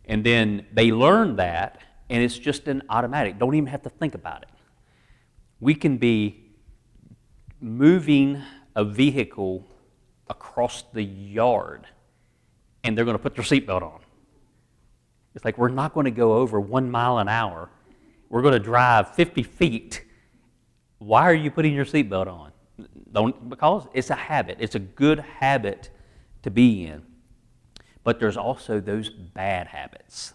And 0.05 0.23
then 0.25 0.67
they 0.73 0.93
learned 0.93 1.39
that, 1.39 1.81
and 2.09 2.23
it's 2.23 2.39
just 2.39 2.69
an 2.69 2.83
automatic. 2.89 3.39
Don't 3.39 3.55
even 3.55 3.67
have 3.67 3.83
to 3.83 3.91
think 3.91 4.15
about 4.15 4.43
it. 4.43 4.49
We 5.59 5.75
can 5.75 5.97
be 5.97 6.45
moving 7.61 8.43
a 8.77 8.85
vehicle 8.85 9.67
across 10.29 10.85
the 10.93 11.03
yard 11.03 11.87
and 12.87 12.97
they're 12.97 13.05
going 13.05 13.17
to 13.17 13.23
put 13.23 13.35
their 13.35 13.45
seatbelt 13.45 13.83
on. 13.83 14.01
It's 15.35 15.45
like 15.45 15.59
we're 15.59 15.69
not 15.69 15.93
going 15.93 16.05
to 16.05 16.11
go 16.13 16.35
over 16.35 16.61
one 16.61 16.91
mile 16.91 17.19
an 17.19 17.29
hour. 17.29 17.69
We're 18.29 18.43
going 18.43 18.55
to 18.55 18.61
drive 18.61 19.15
50 19.15 19.43
feet. 19.43 20.05
Why 20.99 21.23
are 21.25 21.35
you 21.35 21.51
putting 21.51 21.75
your 21.75 21.85
seatbelt 21.85 22.27
on? 22.27 22.53
Don't, 23.13 23.49
because 23.49 23.87
it's 23.93 24.11
a 24.11 24.15
habit. 24.15 24.59
It's 24.61 24.75
a 24.75 24.81
good 24.81 25.21
habit 25.21 25.91
to 26.43 26.51
be 26.51 26.87
in. 26.87 27.03
But 28.05 28.21
there's 28.21 28.37
also 28.37 28.81
those 28.81 29.09
bad 29.09 29.67
habits 29.67 30.35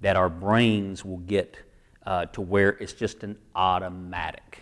that 0.00 0.16
our 0.16 0.28
brains 0.28 1.04
will 1.04 1.18
get 1.18 1.56
uh, 2.04 2.26
to 2.26 2.40
where 2.40 2.70
it's 2.70 2.92
just 2.92 3.22
an 3.22 3.38
automatic. 3.54 4.58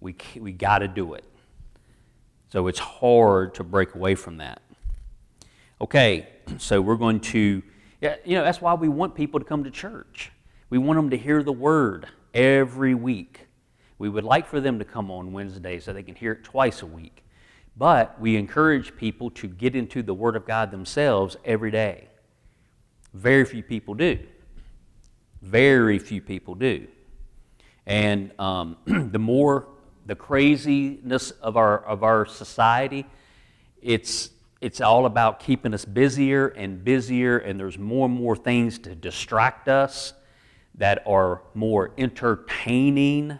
We, 0.00 0.16
we 0.38 0.52
got 0.52 0.78
to 0.78 0.88
do 0.88 1.14
it. 1.14 1.24
So 2.50 2.66
it's 2.66 2.78
hard 2.78 3.54
to 3.54 3.64
break 3.64 3.94
away 3.94 4.14
from 4.14 4.38
that. 4.38 4.62
Okay, 5.80 6.28
so 6.58 6.80
we're 6.80 6.96
going 6.96 7.20
to, 7.20 7.62
you 8.00 8.34
know, 8.34 8.42
that's 8.42 8.60
why 8.60 8.74
we 8.74 8.88
want 8.88 9.14
people 9.14 9.40
to 9.40 9.46
come 9.46 9.64
to 9.64 9.70
church. 9.70 10.32
We 10.70 10.78
want 10.78 10.98
them 10.98 11.10
to 11.10 11.16
hear 11.16 11.42
the 11.42 11.52
word 11.52 12.06
every 12.32 12.94
week. 12.94 13.46
We 13.98 14.08
would 14.08 14.24
like 14.24 14.46
for 14.46 14.60
them 14.60 14.78
to 14.78 14.84
come 14.84 15.10
on 15.10 15.32
Wednesday 15.32 15.78
so 15.78 15.92
they 15.92 16.02
can 16.02 16.14
hear 16.14 16.32
it 16.32 16.44
twice 16.44 16.82
a 16.82 16.86
week. 16.86 17.24
But 17.76 18.20
we 18.20 18.36
encourage 18.36 18.96
people 18.96 19.30
to 19.32 19.48
get 19.48 19.74
into 19.74 20.02
the 20.02 20.14
Word 20.14 20.36
of 20.36 20.46
God 20.46 20.70
themselves 20.70 21.36
every 21.44 21.70
day. 21.70 22.08
Very 23.12 23.44
few 23.44 23.62
people 23.62 23.94
do. 23.94 24.18
Very 25.42 25.98
few 25.98 26.20
people 26.20 26.54
do. 26.54 26.86
And 27.86 28.32
um, 28.40 28.76
the 28.86 29.18
more 29.18 29.68
the 30.06 30.14
craziness 30.14 31.30
of 31.32 31.56
our, 31.56 31.84
of 31.84 32.02
our 32.02 32.26
society, 32.26 33.06
it's, 33.80 34.30
it's 34.60 34.80
all 34.80 35.06
about 35.06 35.40
keeping 35.40 35.74
us 35.74 35.84
busier 35.84 36.48
and 36.48 36.84
busier, 36.84 37.38
and 37.38 37.58
there's 37.58 37.78
more 37.78 38.06
and 38.06 38.14
more 38.14 38.36
things 38.36 38.78
to 38.80 38.94
distract 38.94 39.68
us 39.68 40.12
that 40.76 41.02
are 41.06 41.42
more 41.54 41.92
entertaining. 41.96 43.38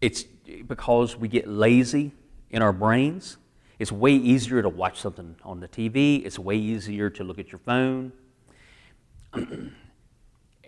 It's 0.00 0.22
because 0.22 1.16
we 1.16 1.28
get 1.28 1.48
lazy 1.48 2.12
in 2.50 2.62
our 2.62 2.72
brains. 2.72 3.38
It's 3.78 3.92
way 3.92 4.12
easier 4.12 4.62
to 4.62 4.68
watch 4.68 5.00
something 5.00 5.36
on 5.44 5.60
the 5.60 5.68
TV, 5.68 6.24
it's 6.24 6.38
way 6.38 6.56
easier 6.56 7.10
to 7.10 7.24
look 7.24 7.38
at 7.38 7.52
your 7.52 7.58
phone. 7.58 8.12
and 9.32 9.72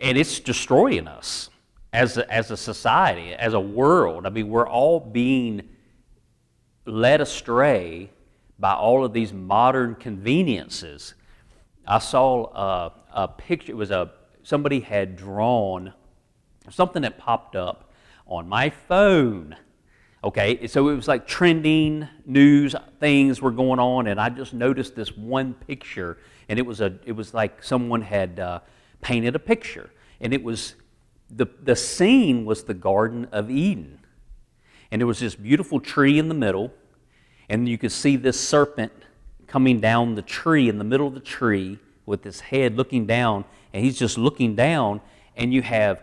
it's 0.01 0.41
destroying 0.41 1.09
us 1.09 1.51
as 1.93 2.19
a, 2.19 2.31
as 2.31 2.51
a 2.51 2.57
society, 2.57 3.33
as 3.33 3.55
a 3.55 3.61
world. 3.61 4.27
I 4.27 4.31
mean, 4.31 4.49
we're 4.49 4.69
all 4.69 5.01
being 5.01 5.69
led 6.85 7.21
astray 7.21 8.11
by 8.59 8.75
all 8.75 9.05
of 9.05 9.13
these 9.13 9.33
modern 9.33 9.95
conveniences. 9.95 11.15
I 11.87 11.99
saw 11.99 12.45
a, 12.55 12.93
a 13.13 13.29
picture, 13.29 13.73
it 13.73 13.77
was 13.77 13.91
a, 13.91 14.11
somebody 14.43 14.81
had 14.81 15.17
drawn 15.17 15.95
something 16.71 17.03
that 17.03 17.17
popped 17.19 17.57
up 17.57 17.88
on 18.29 18.49
my 18.49 18.71
phone. 18.71 19.57
Okay, 20.23 20.67
so 20.67 20.89
it 20.89 20.97
was 20.97 21.07
like 21.07 21.27
trending 21.27 22.09
news 22.27 22.75
things 22.99 23.41
were 23.41 23.53
going 23.53 23.79
on, 23.79 24.09
and 24.09 24.21
I 24.21 24.29
just 24.29 24.53
noticed 24.53 24.97
this 24.97 25.17
one 25.17 25.55
picture, 25.55 26.19
and 26.49 26.59
it 26.59 26.67
was 26.67 26.81
a 26.81 26.99
it 27.07 27.13
was 27.13 27.33
like 27.33 27.63
someone 27.63 28.03
had 28.03 28.41
uh, 28.41 28.61
painted 29.01 29.37
a 29.37 29.39
picture, 29.39 29.91
and 30.21 30.35
it 30.35 30.43
was 30.43 30.75
the 31.31 31.47
the 31.63 31.77
scene 31.77 32.45
was 32.45 32.65
the 32.65 32.75
Garden 32.75 33.29
of 33.31 33.49
Eden, 33.49 34.01
and 34.91 35.01
there 35.01 35.07
was 35.07 35.21
this 35.21 35.37
beautiful 35.37 35.79
tree 35.79 36.19
in 36.19 36.29
the 36.29 36.35
middle, 36.35 36.73
and 37.49 37.69
you 37.69 37.79
could 37.79 37.93
see 37.93 38.17
this 38.17 38.41
serpent 38.41 38.93
coming 39.47 39.81
down 39.81 40.17
the 40.17 40.23
tree 40.23 40.69
in 40.69 40.79
the 40.79 40.85
middle 40.85 41.07
of 41.07 41.15
the 41.15 41.21
tree 41.21 41.79
with 42.07 42.25
his 42.25 42.41
head 42.41 42.77
looking 42.77 43.07
down, 43.07 43.45
and 43.73 43.85
he's 43.85 43.99
just 43.99 44.19
looking 44.19 44.57
down, 44.57 45.01
and 45.37 45.55
you 45.55 45.63
have 45.63 46.03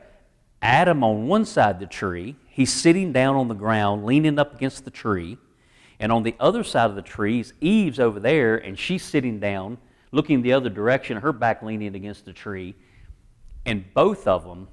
Adam 0.62 1.04
on 1.04 1.28
one 1.28 1.46
side 1.46 1.76
of 1.76 1.80
the 1.80 1.86
tree 1.86 2.36
He's 2.56 2.72
sitting 2.72 3.12
down 3.12 3.36
on 3.36 3.50
the 3.50 3.54
ground, 3.54 4.06
leaning 4.06 4.40
up 4.40 4.56
against 4.56 4.86
the 4.86 4.90
tree. 4.90 5.38
And 6.00 6.10
on 6.10 6.24
the 6.24 6.36
other 6.40 6.64
side 6.64 6.90
of 6.90 6.96
the 6.96 7.02
trees, 7.02 7.52
Eve's 7.60 8.00
over 8.00 8.18
there, 8.18 8.56
and 8.56 8.80
she's 8.80 9.04
sitting 9.04 9.42
down, 9.42 9.78
looking 10.14 10.42
the 10.42 10.54
other 10.54 10.70
direction, 10.70 11.18
her 11.18 11.34
back 11.34 11.62
leaning 11.62 11.96
against 11.96 12.24
the 12.24 12.32
tree. 12.32 12.74
And 13.66 13.84
both 13.94 14.26
of 14.26 14.46
them 14.46 14.70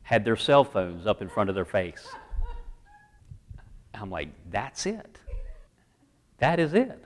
had 0.00 0.24
their 0.24 0.36
cell 0.36 0.64
phones 0.64 1.06
up 1.06 1.20
in 1.20 1.28
front 1.28 1.50
of 1.50 1.54
their 1.54 1.66
face. 1.66 2.08
I'm 3.92 4.08
like, 4.08 4.30
that's 4.50 4.86
it. 4.86 5.20
That 6.38 6.58
is 6.58 6.72
it. 6.72 7.04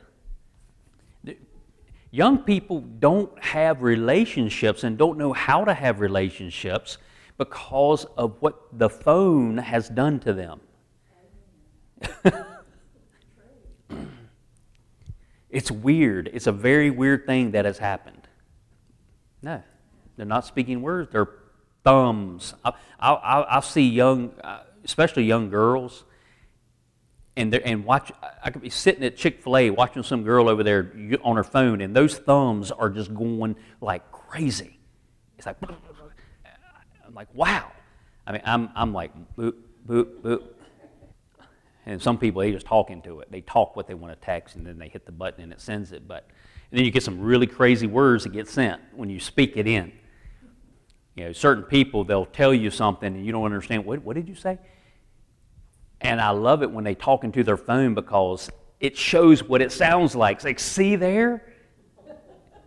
Young 2.13 2.39
people 2.39 2.83
don't 2.83 3.37
have 3.43 3.83
relationships 3.83 4.85
and 4.85 4.97
don't 4.97 5.19
know 5.19 5.33
how 5.33 5.65
to 5.65 5.75
have 5.75 5.99
relationships 5.99 6.99
because 7.41 8.05
of 8.19 8.37
what 8.41 8.79
the 8.79 8.91
phone 8.91 9.57
has 9.57 9.89
done 9.89 10.21
to 10.21 10.35
them. 10.35 10.61
it's 15.49 15.71
weird. 15.71 16.29
It's 16.35 16.47
a 16.47 16.53
very 16.53 16.91
weird 16.91 17.25
thing 17.25 17.53
that 17.53 17.65
has 17.65 17.79
happened. 17.79 18.29
No, 19.41 19.63
they're 20.19 20.27
not 20.27 20.45
speaking 20.45 20.83
words, 20.83 21.09
they're 21.13 21.31
thumbs. 21.83 22.53
I, 22.63 22.73
I, 23.01 23.57
I 23.57 23.61
see 23.61 23.89
young, 23.89 24.35
uh, 24.45 24.65
especially 24.85 25.25
young 25.25 25.49
girls, 25.49 26.05
and, 27.39 27.55
and 27.55 27.87
watch. 27.87 28.13
I 28.45 28.51
could 28.51 28.61
be 28.61 28.69
sitting 28.69 29.03
at 29.03 29.17
Chick 29.17 29.43
fil 29.43 29.57
A 29.57 29.71
watching 29.71 30.03
some 30.03 30.25
girl 30.25 30.47
over 30.47 30.63
there 30.63 30.93
on 31.25 31.37
her 31.37 31.45
phone, 31.45 31.81
and 31.81 31.97
those 31.97 32.19
thumbs 32.19 32.71
are 32.71 32.91
just 32.91 33.15
going 33.15 33.57
like 33.81 34.13
crazy. 34.13 34.79
It's 35.39 35.47
like, 35.47 35.57
like, 37.21 37.35
wow. 37.35 37.71
I 38.27 38.33
mean, 38.33 38.41
I'm, 38.47 38.71
I'm 38.75 38.95
like, 38.95 39.13
boop, 39.37 39.53
boop, 39.87 40.23
boop. 40.23 40.43
And 41.85 42.01
some 42.01 42.17
people, 42.17 42.41
they 42.41 42.51
just 42.51 42.65
talk 42.65 42.89
into 42.89 43.21
it. 43.21 43.31
They 43.31 43.43
talk 43.43 43.77
what 43.77 43.87
they 43.87 43.93
want 43.93 44.19
to 44.19 44.25
text, 44.25 44.57
and 44.57 44.67
then 44.67 44.79
they 44.79 44.89
hit 44.89 45.05
the 45.05 45.13
button 45.13 45.43
and 45.43 45.53
it 45.53 45.61
sends 45.61 45.93
it. 45.93 46.09
But 46.09 46.27
and 46.71 46.79
then 46.79 46.87
you 46.87 46.91
get 46.91 47.03
some 47.03 47.21
really 47.21 47.47
crazy 47.47 47.87
words 47.87 48.25
that 48.25 48.33
get 48.33 48.49
sent 48.49 48.81
when 48.95 49.11
you 49.11 49.21
speak 49.21 49.59
it 49.59 49.67
in. 49.67 49.93
You 51.15 51.27
know, 51.27 51.33
certain 51.33 51.65
people, 51.65 52.05
they'll 52.05 52.25
tell 52.25 52.55
you 52.55 52.71
something 52.71 53.15
and 53.15 53.27
you 53.27 53.33
don't 53.33 53.45
understand. 53.45 53.85
What, 53.85 54.03
what 54.03 54.17
did 54.17 54.27
you 54.27 54.35
say? 54.35 54.59
And 56.01 56.23
I 56.23 56.31
love 56.31 56.63
it 56.63 56.71
when 56.71 56.85
they 56.85 56.95
talk 56.95 57.23
into 57.23 57.45
their 57.45 57.59
phone 57.59 57.93
because 57.93 58.49
it 58.79 58.97
shows 58.97 59.43
what 59.45 59.61
it 59.61 59.73
sounds 59.73 60.17
like. 60.17 60.37
It's 60.37 60.45
like, 60.47 60.59
see 60.59 60.97
there? 60.97 61.53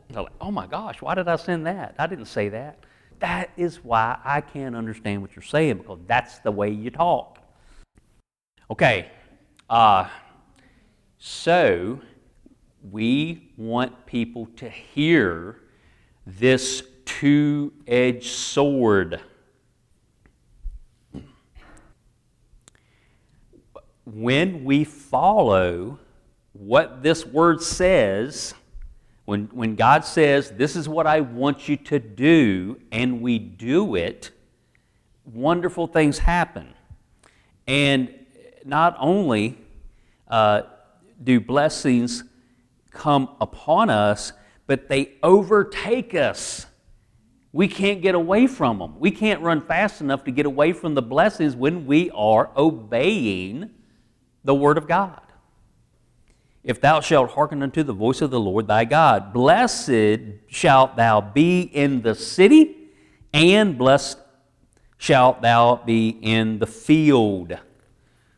They're 0.10 0.22
like, 0.22 0.32
oh 0.40 0.52
my 0.52 0.68
gosh, 0.68 1.02
why 1.02 1.16
did 1.16 1.28
I 1.28 1.38
send 1.38 1.66
that? 1.66 1.96
I 1.98 2.06
didn't 2.06 2.26
say 2.26 2.50
that. 2.50 2.84
That 3.24 3.52
is 3.56 3.82
why 3.86 4.18
I 4.26 4.42
can't 4.42 4.76
understand 4.76 5.22
what 5.22 5.34
you're 5.34 5.44
saying 5.44 5.78
because 5.78 6.00
that's 6.08 6.40
the 6.40 6.52
way 6.52 6.72
you 6.72 6.90
talk. 6.90 7.40
Okay, 8.70 9.10
uh, 9.70 10.10
so 11.20 12.02
we 12.92 13.54
want 13.56 14.06
people 14.06 14.48
to 14.58 14.68
hear 14.68 15.62
this 16.28 16.84
two 17.06 17.72
edged 17.88 18.30
sword. 18.30 19.22
When 24.04 24.66
we 24.66 24.84
follow 24.84 25.98
what 26.52 27.02
this 27.02 27.26
word 27.26 27.62
says, 27.64 28.54
when, 29.26 29.46
when 29.54 29.76
God 29.76 30.06
says, 30.06 30.52
This 30.52 30.76
is 30.76 30.90
what 30.90 31.08
I 31.08 31.22
want 31.22 31.70
you 31.70 31.78
to 31.78 32.00
do, 32.00 32.80
and 32.92 33.22
we 33.22 33.40
do 33.40 33.96
it, 33.96 34.32
wonderful 35.26 35.88
things 35.88 36.20
happen. 36.20 36.74
And 37.68 38.14
not 38.66 38.96
only 39.00 39.58
uh, 40.28 40.64
do 41.24 41.40
blessings 41.40 42.24
come 42.92 43.30
upon 43.40 43.90
us, 43.90 44.34
but 44.68 44.90
they 44.90 45.14
overtake 45.24 46.14
us. 46.14 46.66
We 47.54 47.68
can't 47.68 48.02
get 48.02 48.16
away 48.16 48.48
from 48.48 48.80
them. 48.80 49.00
We 49.00 49.12
can't 49.12 49.42
run 49.42 49.62
fast 49.62 50.02
enough 50.02 50.24
to 50.26 50.32
get 50.32 50.46
away 50.46 50.74
from 50.74 50.96
the 50.96 51.02
blessings 51.02 51.56
when 51.56 51.86
we 51.86 52.10
are 52.12 52.50
obeying 52.58 53.70
the 54.44 54.56
Word 54.56 54.78
of 54.78 54.88
God 54.88 55.22
if 56.64 56.80
thou 56.80 57.02
shalt 57.02 57.32
hearken 57.32 57.62
unto 57.62 57.84
the 57.84 57.94
voice 57.94 58.22
of 58.22 58.32
the 58.32 58.40
Lord 58.40 58.68
thy 58.68 58.86
God. 58.86 59.34
Blessed 59.34 60.22
shalt 60.48 60.96
thou 60.96 61.20
be 61.20 61.62
in 61.62 62.02
the 62.02 62.16
city, 62.16 62.90
and 63.34 63.78
blessed 63.78 64.18
shalt 64.98 65.42
thou 65.42 65.82
be 65.86 66.10
in 66.10 66.60
the 66.60 66.68
field. 66.68 67.58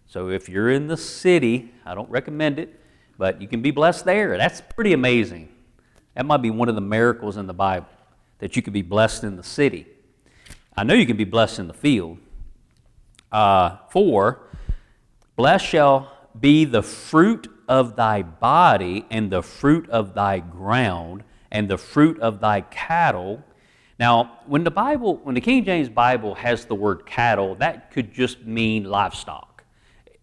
So 0.07 0.29
if 0.29 0.49
you're 0.49 0.71
in 0.71 0.87
the 0.87 0.97
city, 0.97 1.71
I 1.85 1.93
don't 1.93 2.09
recommend 2.09 2.57
it, 2.57 2.79
but 3.17 3.41
you 3.41 3.47
can 3.47 3.61
be 3.61 3.71
blessed 3.71 4.05
there. 4.05 4.37
That's 4.37 4.61
pretty 4.61 4.93
amazing. 4.93 5.49
That 6.15 6.25
might 6.25 6.41
be 6.41 6.49
one 6.49 6.69
of 6.69 6.75
the 6.75 6.81
miracles 6.81 7.37
in 7.37 7.45
the 7.45 7.53
Bible, 7.53 7.87
that 8.39 8.55
you 8.55 8.61
can 8.61 8.73
be 8.73 8.81
blessed 8.81 9.23
in 9.23 9.35
the 9.35 9.43
city. 9.43 9.85
I 10.75 10.83
know 10.83 10.93
you 10.93 11.05
can 11.05 11.17
be 11.17 11.25
blessed 11.25 11.59
in 11.59 11.67
the 11.67 11.73
field. 11.73 12.17
Uh, 13.31 13.77
for, 13.89 14.47
blessed 15.35 15.65
shall 15.65 16.11
be 16.39 16.65
the 16.65 16.81
fruit 16.81 17.49
of 17.67 17.95
thy 17.95 18.21
body, 18.21 19.05
and 19.09 19.31
the 19.31 19.41
fruit 19.41 19.89
of 19.89 20.13
thy 20.13 20.39
ground, 20.39 21.23
and 21.51 21.69
the 21.69 21.77
fruit 21.77 22.19
of 22.19 22.39
thy 22.39 22.61
cattle. 22.61 23.43
Now, 23.99 24.39
when 24.45 24.63
the 24.63 24.71
Bible, 24.71 25.17
when 25.23 25.35
the 25.35 25.41
King 25.41 25.63
James 25.63 25.89
Bible 25.89 26.35
has 26.35 26.65
the 26.65 26.75
word 26.75 27.05
cattle, 27.05 27.55
that 27.55 27.91
could 27.91 28.13
just 28.13 28.45
mean 28.45 28.83
livestock. 28.83 29.63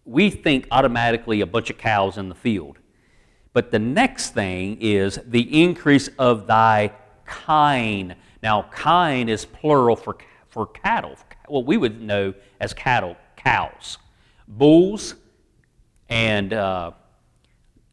We 0.05 0.29
think 0.29 0.67
automatically 0.69 1.41
a 1.41 1.45
bunch 1.45 1.69
of 1.69 1.77
cows 1.77 2.17
in 2.17 2.29
the 2.29 2.35
field. 2.35 2.77
But 3.53 3.71
the 3.71 3.79
next 3.79 4.33
thing 4.33 4.77
is 4.81 5.19
the 5.25 5.63
increase 5.63 6.09
of 6.19 6.47
thy 6.47 6.91
kine. 7.25 8.15
Now, 8.41 8.63
kine 8.71 9.29
is 9.29 9.45
plural 9.45 9.95
for, 9.95 10.17
for 10.49 10.67
cattle, 10.67 11.15
what 11.47 11.65
we 11.65 11.77
would 11.77 12.01
know 12.01 12.33
as 12.59 12.73
cattle, 12.73 13.15
cows. 13.35 13.97
Bulls 14.47 15.15
and 16.09 16.53
uh, 16.53 16.91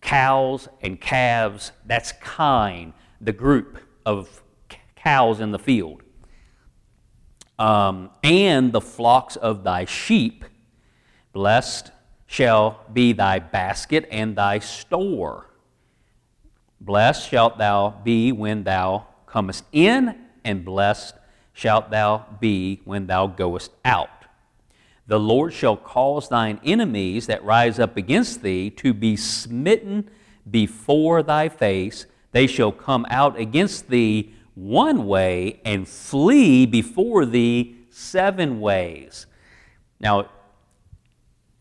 cows 0.00 0.68
and 0.82 1.00
calves, 1.00 1.72
that's 1.86 2.12
kine, 2.12 2.92
the 3.20 3.32
group 3.32 3.78
of 4.06 4.42
cows 4.96 5.40
in 5.40 5.50
the 5.50 5.58
field. 5.58 6.02
Um, 7.58 8.10
and 8.22 8.72
the 8.72 8.80
flocks 8.80 9.36
of 9.36 9.64
thy 9.64 9.84
sheep, 9.84 10.44
blessed 11.32 11.90
shall 12.26 12.80
be 12.92 13.12
thy 13.12 13.38
basket 13.38 14.08
and 14.10 14.36
thy 14.36 14.58
store. 14.58 15.50
Blessed 16.80 17.28
shalt 17.28 17.58
thou 17.58 18.00
be 18.02 18.32
when 18.32 18.64
thou 18.64 19.06
comest 19.26 19.64
in, 19.72 20.16
and 20.44 20.64
blessed 20.64 21.14
shalt 21.52 21.90
thou 21.90 22.24
be 22.40 22.80
when 22.84 23.06
thou 23.06 23.26
goest 23.26 23.72
out. 23.84 24.19
The 25.10 25.18
Lord 25.18 25.52
shall 25.52 25.76
cause 25.76 26.28
thine 26.28 26.60
enemies 26.64 27.26
that 27.26 27.42
rise 27.42 27.80
up 27.80 27.96
against 27.96 28.42
thee 28.42 28.70
to 28.70 28.94
be 28.94 29.16
smitten 29.16 30.08
before 30.48 31.24
thy 31.24 31.48
face. 31.48 32.06
They 32.30 32.46
shall 32.46 32.70
come 32.70 33.04
out 33.10 33.36
against 33.36 33.88
thee 33.88 34.32
one 34.54 35.08
way 35.08 35.62
and 35.64 35.88
flee 35.88 36.64
before 36.64 37.26
thee 37.26 37.74
seven 37.90 38.60
ways. 38.60 39.26
Now, 39.98 40.30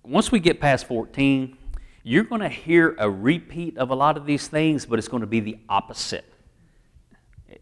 once 0.04 0.32
we 0.32 0.40
get 0.40 0.60
past 0.60 0.86
14, 0.86 1.58
you're 2.04 2.26
going 2.26 2.42
to 2.42 2.50
hear 2.50 2.96
a 3.00 3.10
repeat 3.10 3.80
of 3.80 3.90
a 3.90 3.96
lot 3.96 4.16
of 4.16 4.28
these 4.28 4.48
things, 4.48 4.86
but 4.86 5.00
it's 5.00 5.08
going 5.08 5.22
to 5.22 5.28
be 5.28 5.40
the 5.40 5.58
opposite. 5.68 6.32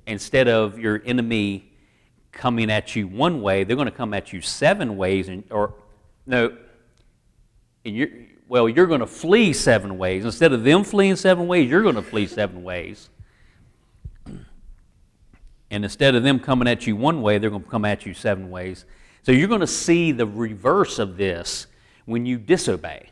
Instead 0.05 0.49
of 0.49 0.77
your 0.77 1.01
enemy 1.05 1.66
coming 2.37 2.71
at 2.71 2.95
you 2.95 3.07
one 3.07 3.41
way, 3.41 3.65
they're 3.65 3.75
going 3.75 3.91
to 3.91 3.97
come 4.03 4.13
at 4.13 4.31
you 4.31 4.41
seven 4.41 4.95
ways, 4.95 5.27
and, 5.27 5.43
or 5.51 5.73
no, 6.25 6.55
and 7.83 7.95
you're, 7.95 8.09
well, 8.47 8.69
you're 8.69 8.87
going 8.87 9.01
to 9.01 9.07
flee 9.07 9.51
seven 9.53 9.97
ways. 9.97 10.23
Instead 10.23 10.53
of 10.53 10.63
them 10.63 10.83
fleeing 10.83 11.17
seven 11.17 11.47
ways, 11.47 11.69
you're 11.69 11.83
going 11.83 11.95
to 11.95 12.01
flee 12.01 12.27
seven 12.27 12.63
ways. 12.63 13.09
And 15.69 15.83
instead 15.83 16.15
of 16.15 16.23
them 16.23 16.39
coming 16.39 16.67
at 16.67 16.87
you 16.87 16.95
one 16.95 17.21
way, 17.21 17.39
they're 17.39 17.49
going 17.49 17.63
to 17.63 17.69
come 17.69 17.83
at 17.83 18.05
you 18.05 18.13
seven 18.13 18.49
ways. 18.49 18.85
So 19.23 19.33
you're 19.33 19.49
going 19.49 19.59
to 19.59 19.67
see 19.67 20.13
the 20.13 20.25
reverse 20.25 20.97
of 20.99 21.17
this 21.17 21.67
when 22.05 22.25
you 22.25 22.37
disobey. 22.37 23.09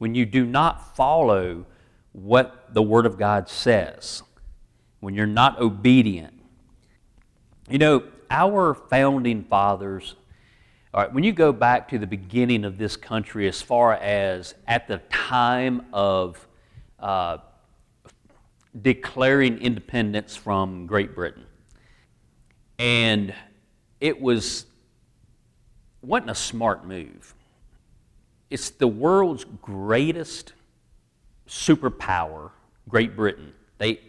when 0.00 0.14
you 0.14 0.24
do 0.24 0.46
not 0.46 0.96
follow 0.96 1.66
what 2.12 2.72
the 2.72 2.80
Word 2.82 3.04
of 3.04 3.18
God 3.18 3.50
says, 3.50 4.22
when 5.00 5.14
you're 5.14 5.26
not 5.26 5.60
obedient. 5.60 6.39
You 7.70 7.78
know, 7.78 8.02
our 8.32 8.74
founding 8.74 9.44
fathers, 9.44 10.16
all 10.92 11.02
right, 11.02 11.12
when 11.14 11.22
you 11.22 11.30
go 11.30 11.52
back 11.52 11.88
to 11.90 11.98
the 11.98 12.06
beginning 12.06 12.64
of 12.64 12.78
this 12.78 12.96
country, 12.96 13.46
as 13.46 13.62
far 13.62 13.92
as 13.94 14.56
at 14.66 14.88
the 14.88 14.98
time 15.08 15.86
of 15.92 16.48
uh, 16.98 17.38
declaring 18.82 19.58
independence 19.58 20.34
from 20.34 20.86
Great 20.86 21.14
Britain, 21.14 21.46
and 22.80 23.32
it 24.00 24.20
was 24.20 24.66
wasn't 26.02 26.30
a 26.30 26.34
smart 26.34 26.84
move. 26.84 27.36
It's 28.50 28.70
the 28.70 28.88
world's 28.88 29.44
greatest 29.62 30.54
superpower, 31.46 32.50
Great 32.88 33.14
Britain. 33.14 33.52
They, 33.78 34.00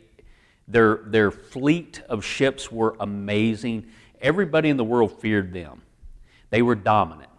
their, 0.71 1.01
their 1.05 1.31
fleet 1.31 2.01
of 2.07 2.23
ships 2.23 2.71
were 2.71 2.95
amazing. 2.99 3.87
Everybody 4.21 4.69
in 4.69 4.77
the 4.77 4.83
world 4.83 5.19
feared 5.19 5.53
them. 5.53 5.81
They 6.49 6.61
were 6.61 6.75
dominant. 6.75 7.29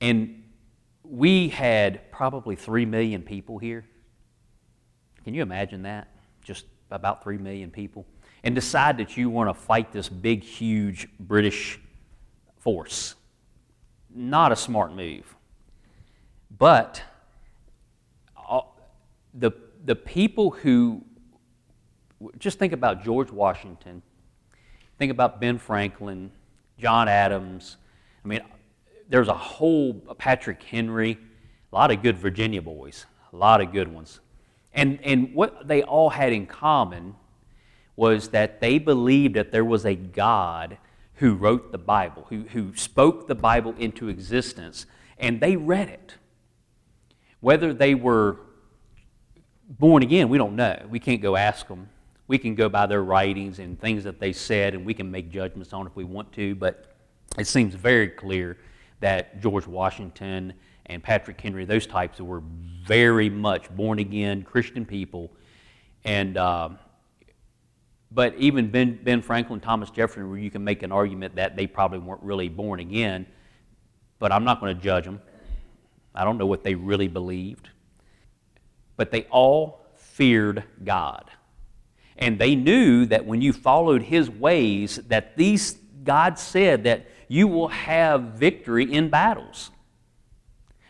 And 0.00 0.44
we 1.02 1.48
had 1.48 2.10
probably 2.10 2.56
3 2.56 2.86
million 2.86 3.22
people 3.22 3.58
here. 3.58 3.84
Can 5.24 5.34
you 5.34 5.42
imagine 5.42 5.82
that? 5.82 6.08
Just 6.42 6.66
about 6.90 7.22
3 7.22 7.38
million 7.38 7.70
people. 7.70 8.06
And 8.44 8.54
decide 8.54 8.98
that 8.98 9.16
you 9.16 9.28
want 9.28 9.48
to 9.50 9.54
fight 9.54 9.92
this 9.92 10.08
big, 10.08 10.42
huge 10.44 11.08
British 11.18 11.80
force. 12.58 13.14
Not 14.14 14.52
a 14.52 14.56
smart 14.56 14.94
move. 14.94 15.34
But 16.56 17.02
uh, 18.48 18.60
the, 19.34 19.52
the 19.84 19.96
people 19.96 20.50
who, 20.50 21.04
just 22.38 22.58
think 22.58 22.72
about 22.72 23.04
George 23.04 23.30
Washington, 23.30 24.02
think 24.98 25.10
about 25.10 25.40
Ben 25.40 25.58
Franklin, 25.58 26.30
John 26.78 27.08
Adams. 27.08 27.76
I 28.24 28.28
mean, 28.28 28.40
there's 29.08 29.28
a 29.28 29.34
whole 29.34 29.94
Patrick 30.18 30.62
Henry, 30.62 31.18
a 31.72 31.74
lot 31.74 31.90
of 31.90 32.02
good 32.02 32.16
Virginia 32.16 32.62
boys, 32.62 33.06
a 33.32 33.36
lot 33.36 33.60
of 33.60 33.72
good 33.72 33.88
ones. 33.88 34.20
And, 34.72 34.98
and 35.02 35.34
what 35.34 35.68
they 35.68 35.82
all 35.82 36.10
had 36.10 36.32
in 36.32 36.46
common 36.46 37.14
was 37.96 38.28
that 38.28 38.60
they 38.60 38.78
believed 38.78 39.34
that 39.34 39.52
there 39.52 39.64
was 39.64 39.86
a 39.86 39.94
God 39.94 40.78
who 41.14 41.34
wrote 41.34 41.72
the 41.72 41.78
Bible, 41.78 42.26
who, 42.28 42.42
who 42.52 42.76
spoke 42.76 43.26
the 43.26 43.34
Bible 43.34 43.74
into 43.78 44.08
existence, 44.08 44.84
and 45.18 45.40
they 45.40 45.56
read 45.56 45.88
it. 45.88 46.14
Whether 47.40 47.72
they 47.72 47.94
were 47.94 48.36
born 49.68 50.02
again, 50.02 50.28
we 50.28 50.36
don't 50.36 50.56
know. 50.56 50.78
We 50.90 50.98
can't 50.98 51.22
go 51.22 51.36
ask 51.36 51.68
them. 51.68 51.88
We 52.28 52.38
can 52.38 52.54
go 52.54 52.68
by 52.68 52.86
their 52.86 53.02
writings 53.04 53.58
and 53.58 53.80
things 53.80 54.04
that 54.04 54.18
they 54.18 54.32
said, 54.32 54.74
and 54.74 54.84
we 54.84 54.94
can 54.94 55.10
make 55.10 55.30
judgments 55.30 55.72
on 55.72 55.86
if 55.86 55.94
we 55.94 56.04
want 56.04 56.32
to, 56.32 56.54
but 56.54 56.96
it 57.38 57.46
seems 57.46 57.74
very 57.74 58.08
clear 58.08 58.58
that 59.00 59.40
George 59.40 59.66
Washington 59.66 60.54
and 60.86 61.02
Patrick 61.02 61.40
Henry, 61.40 61.64
those 61.64 61.86
types, 61.86 62.20
were 62.20 62.42
very 62.86 63.28
much 63.28 63.70
born 63.70 63.98
again 63.98 64.42
Christian 64.42 64.86
people. 64.86 65.30
And, 66.04 66.36
uh, 66.36 66.70
but 68.10 68.34
even 68.36 68.70
ben, 68.70 68.98
ben 69.02 69.20
Franklin, 69.20 69.60
Thomas 69.60 69.90
Jefferson, 69.90 70.28
where 70.30 70.38
you 70.38 70.50
can 70.50 70.64
make 70.64 70.82
an 70.82 70.92
argument 70.92 71.36
that 71.36 71.56
they 71.56 71.66
probably 71.66 71.98
weren't 71.98 72.22
really 72.22 72.48
born 72.48 72.80
again, 72.80 73.26
but 74.18 74.32
I'm 74.32 74.44
not 74.44 74.60
going 74.60 74.74
to 74.74 74.82
judge 74.82 75.04
them. 75.04 75.20
I 76.14 76.24
don't 76.24 76.38
know 76.38 76.46
what 76.46 76.64
they 76.64 76.74
really 76.74 77.08
believed. 77.08 77.68
But 78.96 79.10
they 79.10 79.24
all 79.24 79.84
feared 79.96 80.64
God. 80.82 81.30
And 82.18 82.38
they 82.38 82.54
knew 82.54 83.06
that 83.06 83.26
when 83.26 83.42
you 83.42 83.52
followed 83.52 84.02
his 84.02 84.30
ways, 84.30 84.96
that 85.08 85.36
these 85.36 85.78
God 86.04 86.38
said 86.38 86.84
that 86.84 87.06
you 87.28 87.48
will 87.48 87.68
have 87.68 88.22
victory 88.34 88.90
in 88.90 89.10
battles. 89.10 89.70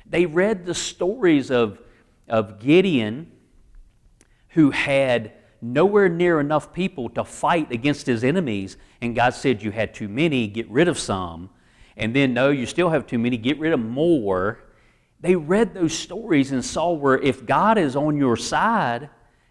They 0.05 0.27
read 0.27 0.67
the 0.67 0.75
stories 0.75 1.51
of, 1.51 1.81
of 2.29 2.61
Gideon, 2.61 3.33
who 4.51 4.71
had 4.71 5.33
nowhere 5.61 6.09
near 6.09 6.39
enough 6.39 6.73
people 6.73 7.09
to 7.11 7.25
fight 7.25 7.73
against 7.73 8.07
his 8.07 8.23
enemies, 8.23 8.77
and 9.01 9.17
God 9.17 9.35
said, 9.35 9.62
You 9.62 9.73
had 9.73 9.95
too 9.95 10.09
many, 10.09 10.47
get 10.47 10.71
rid 10.71 10.87
of 10.87 10.99
some. 10.99 11.51
And 11.97 12.15
then, 12.15 12.35
no, 12.35 12.51
you 12.51 12.67
still 12.67 12.91
have 12.91 13.07
too 13.07 13.19
many, 13.19 13.37
get 13.37 13.59
rid 13.59 13.73
of 13.73 13.81
more. 13.81 14.61
They 15.21 15.35
read 15.35 15.75
those 15.75 15.95
stories 15.99 16.53
and 16.53 16.65
saw 16.65 16.93
where 16.93 17.19
if 17.19 17.47
God 17.47 17.79
is 17.79 17.97
on 17.97 18.19
your 18.19 18.37
side, 18.37 19.09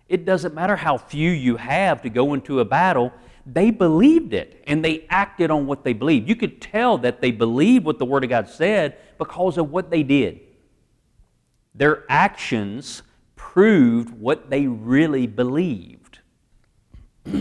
it 0.07 0.25
doesn't 0.25 0.53
matter 0.53 0.75
how 0.75 0.97
few 0.97 1.31
you 1.31 1.57
have 1.57 2.01
to 2.03 2.09
go 2.09 2.33
into 2.33 2.59
a 2.59 2.65
battle. 2.65 3.11
They 3.45 3.71
believed 3.71 4.33
it 4.33 4.63
and 4.67 4.83
they 4.83 5.05
acted 5.09 5.51
on 5.51 5.67
what 5.67 5.83
they 5.83 5.93
believed. 5.93 6.29
You 6.29 6.35
could 6.35 6.61
tell 6.61 6.97
that 6.99 7.21
they 7.21 7.31
believed 7.31 7.85
what 7.85 7.99
the 7.99 8.05
Word 8.05 8.23
of 8.23 8.29
God 8.29 8.49
said 8.49 8.97
because 9.17 9.57
of 9.57 9.71
what 9.71 9.89
they 9.89 10.03
did. 10.03 10.39
Their 11.73 12.05
actions 12.09 13.03
proved 13.35 14.11
what 14.11 14.49
they 14.49 14.67
really 14.67 15.27
believed. 15.27 16.19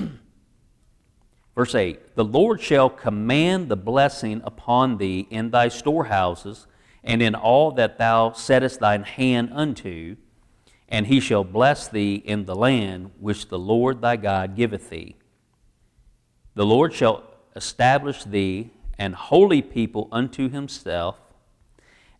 Verse 1.54 1.74
8 1.74 2.16
The 2.16 2.24
Lord 2.24 2.60
shall 2.60 2.90
command 2.90 3.68
the 3.68 3.76
blessing 3.76 4.42
upon 4.44 4.98
thee 4.98 5.26
in 5.30 5.50
thy 5.50 5.68
storehouses 5.68 6.66
and 7.04 7.22
in 7.22 7.34
all 7.34 7.70
that 7.72 7.98
thou 7.98 8.32
settest 8.32 8.80
thine 8.80 9.02
hand 9.02 9.50
unto, 9.52 10.16
and 10.88 11.06
he 11.06 11.20
shall 11.20 11.44
bless 11.44 11.88
thee 11.88 12.16
in 12.16 12.44
the 12.44 12.54
land 12.54 13.10
which 13.18 13.48
the 13.48 13.58
Lord 13.58 14.00
thy 14.00 14.16
God 14.16 14.56
giveth 14.56 14.90
thee. 14.90 15.16
The 16.54 16.66
Lord 16.66 16.92
shall 16.92 17.24
establish 17.56 18.24
thee 18.24 18.70
an 18.98 19.12
holy 19.12 19.62
people 19.62 20.08
unto 20.12 20.48
himself, 20.48 21.20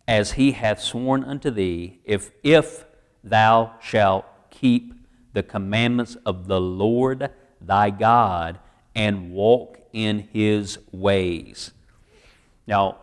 as 0.07 0.33
he 0.33 0.51
hath 0.51 0.81
sworn 0.81 1.23
unto 1.23 1.49
thee, 1.49 1.99
if, 2.03 2.31
if 2.43 2.85
thou 3.23 3.73
shalt 3.81 4.25
keep 4.49 4.93
the 5.33 5.43
commandments 5.43 6.15
of 6.25 6.47
the 6.47 6.59
Lord 6.59 7.29
thy 7.61 7.89
God 7.89 8.59
and 8.93 9.31
walk 9.31 9.79
in 9.93 10.27
his 10.31 10.77
ways. 10.91 11.71
Now, 12.67 12.97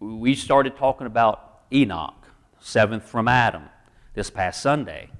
we 0.00 0.34
started 0.34 0.76
talking 0.76 1.06
about 1.06 1.62
Enoch, 1.72 2.26
seventh 2.60 3.04
from 3.04 3.28
Adam, 3.28 3.64
this 4.18 4.30
past 4.30 4.60
Sunday. 4.60 5.10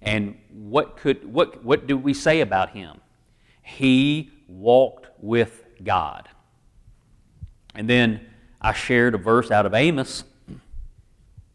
And 0.00 0.38
what, 0.52 0.96
could, 0.96 1.30
what, 1.30 1.64
what 1.64 1.88
do 1.88 1.98
we 1.98 2.14
say 2.14 2.40
about 2.40 2.70
him? 2.70 3.00
He 3.62 4.30
walked 4.46 5.08
with 5.18 5.64
God. 5.82 6.28
And 7.74 7.90
then 7.90 8.24
I 8.60 8.74
shared 8.74 9.16
a 9.16 9.18
verse 9.18 9.50
out 9.50 9.66
of 9.66 9.74
Amos 9.74 10.22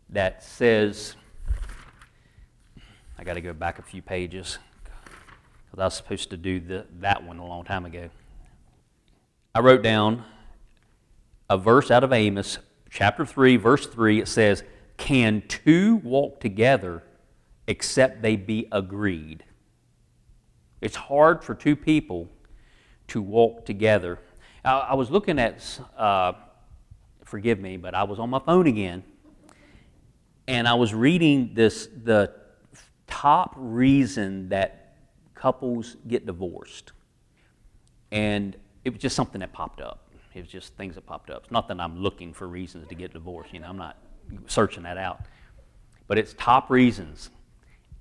that 0.10 0.44
says, 0.44 1.16
I 3.18 3.24
got 3.24 3.36
to 3.36 3.42
go 3.42 3.54
back 3.54 3.80
a 3.80 3.82
few 3.82 4.02
pages 4.02 4.60
because 5.66 5.80
I 5.80 5.86
was 5.86 5.94
supposed 5.94 6.32
to 6.32 6.38
do 6.38 6.60
the, 6.60 6.86
that 7.00 7.24
one 7.24 7.38
a 7.38 7.48
long 7.48 7.64
time 7.64 7.86
ago. 7.86 8.10
I 9.56 9.62
wrote 9.62 9.84
down 9.84 10.26
a 11.50 11.58
verse 11.58 11.90
out 11.90 12.04
of 12.04 12.12
Amos, 12.12 12.58
chapter 12.90 13.26
3, 13.26 13.56
verse 13.56 13.88
3. 13.88 14.20
It 14.20 14.28
says, 14.28 14.64
Can 15.04 15.44
two 15.50 15.98
walk 15.98 16.40
together 16.40 17.04
except 17.68 18.22
they 18.22 18.38
be 18.38 18.70
agreed? 18.72 19.44
It's 20.80 20.96
hard 20.96 21.44
for 21.44 21.54
two 21.54 21.76
people 21.76 22.30
to 23.10 23.22
walk 23.22 23.66
together. 23.66 24.20
I, 24.64 24.96
was 24.96 25.12
looking 25.12 25.40
at, 25.40 25.78
uh, 25.98 26.32
forgive 27.26 27.60
me, 27.60 27.76
but 27.76 27.94
I 27.94 28.04
was 28.04 28.18
on 28.18 28.30
my 28.30 28.40
phone 28.40 28.66
again, 28.66 29.04
and 30.48 30.70
I 30.70 30.76
was 30.76 30.94
reading 30.94 31.52
this 31.54 31.90
the 32.06 32.34
top 33.06 33.56
reason 33.58 34.48
that 34.50 34.96
couples 35.36 35.98
get 36.08 36.26
divorced, 36.26 36.94
and 38.14 38.56
it 38.86 38.92
was 38.94 39.02
just 39.02 39.18
something 39.18 39.42
that 39.42 39.52
popped 39.52 39.82
up. 39.82 40.14
It 40.34 40.40
was 40.40 40.50
just 40.50 40.78
things 40.78 40.96
that 40.96 41.06
popped 41.06 41.30
up. 41.30 41.44
It's 41.44 41.52
not 41.52 41.68
that 41.68 41.82
I'm 41.82 42.00
looking 42.00 42.34
for 42.34 42.48
reasons 42.48 42.88
to 42.88 42.96
get 42.96 43.12
divorced. 43.12 43.54
You 43.54 43.60
know, 43.60 43.68
I'm 43.68 43.78
not 43.78 43.98
searching 44.48 44.84
that 44.84 44.98
out. 44.98 45.22
But 46.08 46.18
it's 46.18 46.34
top 46.38 46.70
reasons. 46.70 47.30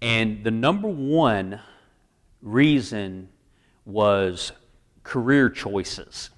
And 0.01 0.43
the 0.43 0.51
number 0.51 0.89
one 0.89 1.61
reason 2.41 3.29
was 3.85 4.53
career 5.03 5.49
choices. 5.49 6.31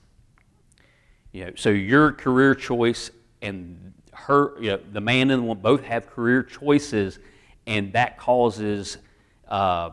You 1.33 1.47
know, 1.47 1.53
so 1.57 1.71
your 1.71 2.13
career 2.13 2.55
choice 2.55 3.11
and 3.43 3.93
her, 4.13 4.61
you 4.61 4.71
know, 4.71 4.81
the 4.93 5.01
man 5.01 5.31
and 5.31 5.43
the 5.43 5.47
woman 5.47 5.63
both 5.63 5.83
have 5.85 6.07
career 6.07 6.43
choices, 6.43 7.19
and 7.67 7.93
that 7.95 8.19
causes 8.19 8.99
uh, 9.49 9.91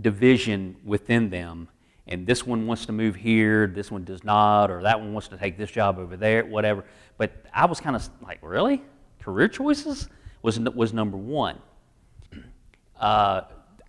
division 0.00 0.76
within 0.84 1.30
them 1.30 1.68
and 2.10 2.26
this 2.26 2.44
one 2.44 2.66
wants 2.66 2.86
to 2.86 2.92
move 2.92 3.14
here, 3.14 3.68
this 3.68 3.90
one 3.90 4.02
does 4.02 4.24
not, 4.24 4.70
or 4.70 4.82
that 4.82 4.98
one 4.98 5.12
wants 5.12 5.28
to 5.28 5.36
take 5.36 5.56
this 5.56 5.70
job 5.70 5.98
over 5.98 6.16
there, 6.16 6.44
whatever. 6.44 6.84
But 7.16 7.46
I 7.54 7.66
was 7.66 7.80
kind 7.80 7.94
of 7.94 8.08
like, 8.20 8.40
really? 8.42 8.82
Career 9.20 9.48
choices? 9.48 10.08
was, 10.42 10.58
was 10.58 10.92
number 10.92 11.16
one. 11.16 11.58
Uh, 12.98 13.42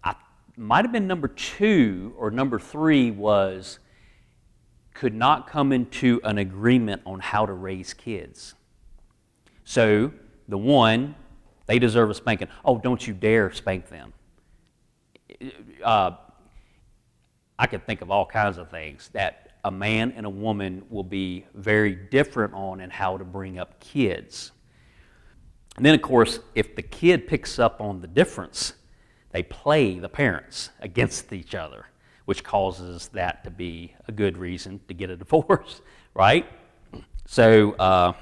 I 0.04 0.15
might 0.58 0.86
have 0.86 0.91
been 0.91 1.08
number 1.08 1.28
two 1.28 2.13
or 2.17 2.32
number 2.32 2.60
three 2.60 3.12
was 3.12 3.80
could 4.94 5.13
not 5.13 5.50
come 5.50 5.72
into 5.72 6.20
an 6.24 6.38
agreement 6.38 7.02
on 7.06 7.20
how 7.20 7.46
to 7.46 7.54
raise 7.54 7.94
kids. 7.94 8.56
So 9.63 10.12
the 10.48 10.58
one, 10.58 11.15
they 11.65 11.80
deserve 11.80 12.10
a 12.10 12.13
spanking. 12.13 12.50
Oh, 12.65 12.78
don't 12.78 13.06
you 13.06 13.13
dare 13.13 13.52
spank 13.52 13.89
them. 13.89 14.13
Uh, 15.84 16.12
I 17.58 17.67
could 17.67 17.86
think 17.86 18.02
of 18.02 18.12
all 18.12 18.26
kinds 18.26 18.58
of 18.58 18.70
things 18.70 19.10
that 19.13 19.52
a 19.63 19.72
man 19.72 20.13
and 20.15 20.26
a 20.26 20.30
woman 20.30 20.84
will 20.89 21.04
be 21.04 21.46
very 21.54 21.96
different 21.96 22.54
on 22.54 22.82
in 22.82 22.89
how 22.89 23.17
to 23.17 23.24
bring 23.24 23.60
up 23.60 23.80
kids. 23.80 24.52
And 25.77 25.86
then, 25.86 25.95
of 25.95 26.01
course, 26.01 26.39
if 26.53 26.75
the 26.75 26.81
kid 26.81 27.27
picks 27.27 27.57
up 27.57 27.79
on 27.79 28.01
the 28.01 28.07
difference, 28.07 28.73
they 29.31 29.43
play 29.43 29.97
the 29.99 30.10
parents 30.10 30.69
against 30.79 31.31
each 31.31 31.55
other, 31.55 31.86
which 32.25 32.43
causes 32.43 33.07
that 33.10 33.43
to 33.45 33.49
be 33.49 33.95
a 34.07 34.12
good 34.12 34.38
reason 34.38 34.81
to 34.88 34.93
get 34.93 35.10
a 35.10 35.15
divorce, 35.17 35.81
right? 36.13 36.45
So, 37.25 37.71
uh, 37.73 38.13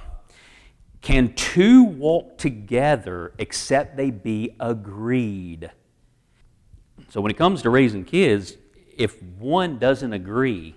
can 1.02 1.34
two 1.34 1.84
walk 1.84 2.38
together 2.38 3.34
except 3.38 3.98
they 3.98 4.12
be 4.12 4.56
agreed? 4.60 5.72
So, 7.10 7.22
when 7.22 7.32
it 7.32 7.38
comes 7.38 7.64
to 7.64 7.70
raising 7.70 8.06
kids, 8.06 8.54
if 8.96 9.22
one 9.24 9.80
doesn't 9.80 10.14
agree, 10.14 10.76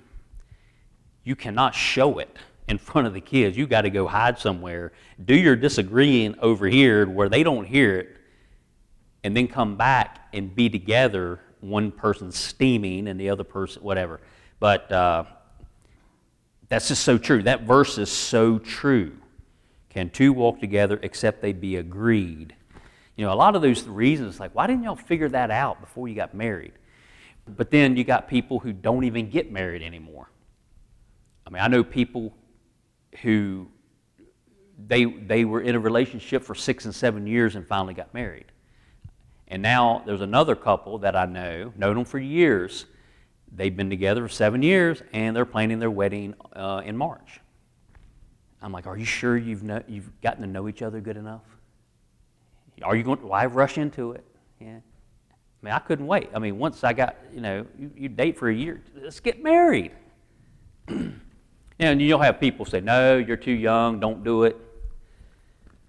you 1.24 1.36
cannot 1.36 1.74
show 1.74 2.18
it 2.18 2.38
in 2.68 2.78
front 2.78 3.06
of 3.06 3.14
the 3.14 3.20
kids. 3.20 3.56
You 3.56 3.66
got 3.66 3.82
to 3.82 3.90
go 3.90 4.06
hide 4.06 4.38
somewhere. 4.38 4.92
Do 5.24 5.34
your 5.34 5.56
disagreeing 5.56 6.36
over 6.40 6.66
here 6.66 7.06
where 7.08 7.28
they 7.28 7.42
don't 7.42 7.64
hear 7.64 7.98
it, 7.98 8.16
and 9.24 9.36
then 9.36 9.48
come 9.48 9.76
back 9.76 10.28
and 10.32 10.54
be 10.54 10.68
together. 10.68 11.40
One 11.60 11.92
person 11.92 12.32
steaming 12.32 13.06
and 13.06 13.20
the 13.20 13.30
other 13.30 13.44
person, 13.44 13.82
whatever. 13.82 14.20
But 14.58 14.90
uh, 14.90 15.24
that's 16.68 16.88
just 16.88 17.04
so 17.04 17.18
true. 17.18 17.42
That 17.42 17.62
verse 17.62 17.98
is 17.98 18.10
so 18.10 18.58
true. 18.58 19.16
Can 19.90 20.10
two 20.10 20.32
walk 20.32 20.58
together 20.58 20.98
except 21.02 21.40
they 21.42 21.52
be 21.52 21.76
agreed? 21.76 22.54
You 23.14 23.26
know, 23.26 23.32
a 23.32 23.36
lot 23.36 23.54
of 23.54 23.62
those 23.62 23.84
reasons, 23.84 24.40
like, 24.40 24.54
why 24.54 24.66
didn't 24.66 24.84
y'all 24.84 24.96
figure 24.96 25.28
that 25.28 25.50
out 25.50 25.80
before 25.80 26.08
you 26.08 26.14
got 26.14 26.34
married? 26.34 26.72
But 27.46 27.70
then 27.70 27.96
you 27.96 28.04
got 28.04 28.26
people 28.26 28.58
who 28.58 28.72
don't 28.72 29.04
even 29.04 29.28
get 29.28 29.52
married 29.52 29.82
anymore. 29.82 30.30
I 31.46 31.50
mean, 31.50 31.62
I 31.62 31.68
know 31.68 31.84
people 31.84 32.34
who 33.20 33.68
they, 34.86 35.04
they 35.04 35.44
were 35.44 35.60
in 35.60 35.74
a 35.74 35.80
relationship 35.80 36.42
for 36.42 36.54
six 36.54 36.84
and 36.84 36.94
seven 36.94 37.26
years 37.26 37.54
and 37.56 37.66
finally 37.66 37.94
got 37.94 38.12
married. 38.14 38.46
And 39.48 39.62
now 39.62 40.02
there's 40.06 40.22
another 40.22 40.56
couple 40.56 40.98
that 40.98 41.14
I 41.14 41.26
know, 41.26 41.72
known 41.76 41.96
them 41.96 42.04
for 42.04 42.18
years. 42.18 42.86
They've 43.54 43.76
been 43.76 43.90
together 43.90 44.22
for 44.22 44.32
seven 44.32 44.62
years 44.62 45.02
and 45.12 45.36
they're 45.36 45.44
planning 45.44 45.78
their 45.78 45.90
wedding 45.90 46.34
uh, 46.54 46.82
in 46.84 46.96
March. 46.96 47.40
I'm 48.62 48.72
like, 48.72 48.86
are 48.86 48.96
you 48.96 49.04
sure 49.04 49.36
you've, 49.36 49.62
know, 49.62 49.82
you've 49.88 50.20
gotten 50.20 50.42
to 50.42 50.48
know 50.48 50.68
each 50.68 50.82
other 50.82 51.00
good 51.00 51.16
enough? 51.16 51.42
Are 52.82 52.96
you 52.96 53.02
going? 53.02 53.18
To, 53.18 53.26
why 53.26 53.46
rush 53.46 53.76
into 53.76 54.12
it? 54.12 54.24
Yeah. 54.60 54.78
I 54.78 55.66
mean, 55.66 55.74
I 55.74 55.78
couldn't 55.80 56.06
wait. 56.06 56.30
I 56.34 56.38
mean, 56.38 56.58
once 56.58 56.82
I 56.82 56.92
got, 56.92 57.16
you 57.34 57.40
know, 57.40 57.66
you, 57.78 57.90
you 57.96 58.08
date 58.08 58.38
for 58.38 58.48
a 58.48 58.54
year, 58.54 58.82
let's 59.00 59.20
get 59.20 59.42
married. 59.42 59.92
And 61.78 62.00
you'll 62.00 62.20
have 62.20 62.38
people 62.38 62.64
say, 62.64 62.80
no, 62.80 63.16
you're 63.16 63.36
too 63.36 63.52
young, 63.52 64.00
don't 64.00 64.22
do 64.22 64.44
it. 64.44 64.56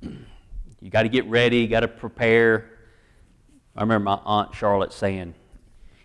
You 0.02 0.90
got 0.90 1.04
to 1.04 1.10
get 1.10 1.26
ready, 1.26 1.60
you 1.60 1.68
got 1.68 1.82
to 1.82 1.88
prepare. 1.88 2.70
I 3.76 3.82
remember 3.82 4.04
my 4.04 4.20
Aunt 4.26 4.54
Charlotte 4.54 4.94
saying, 4.94 5.34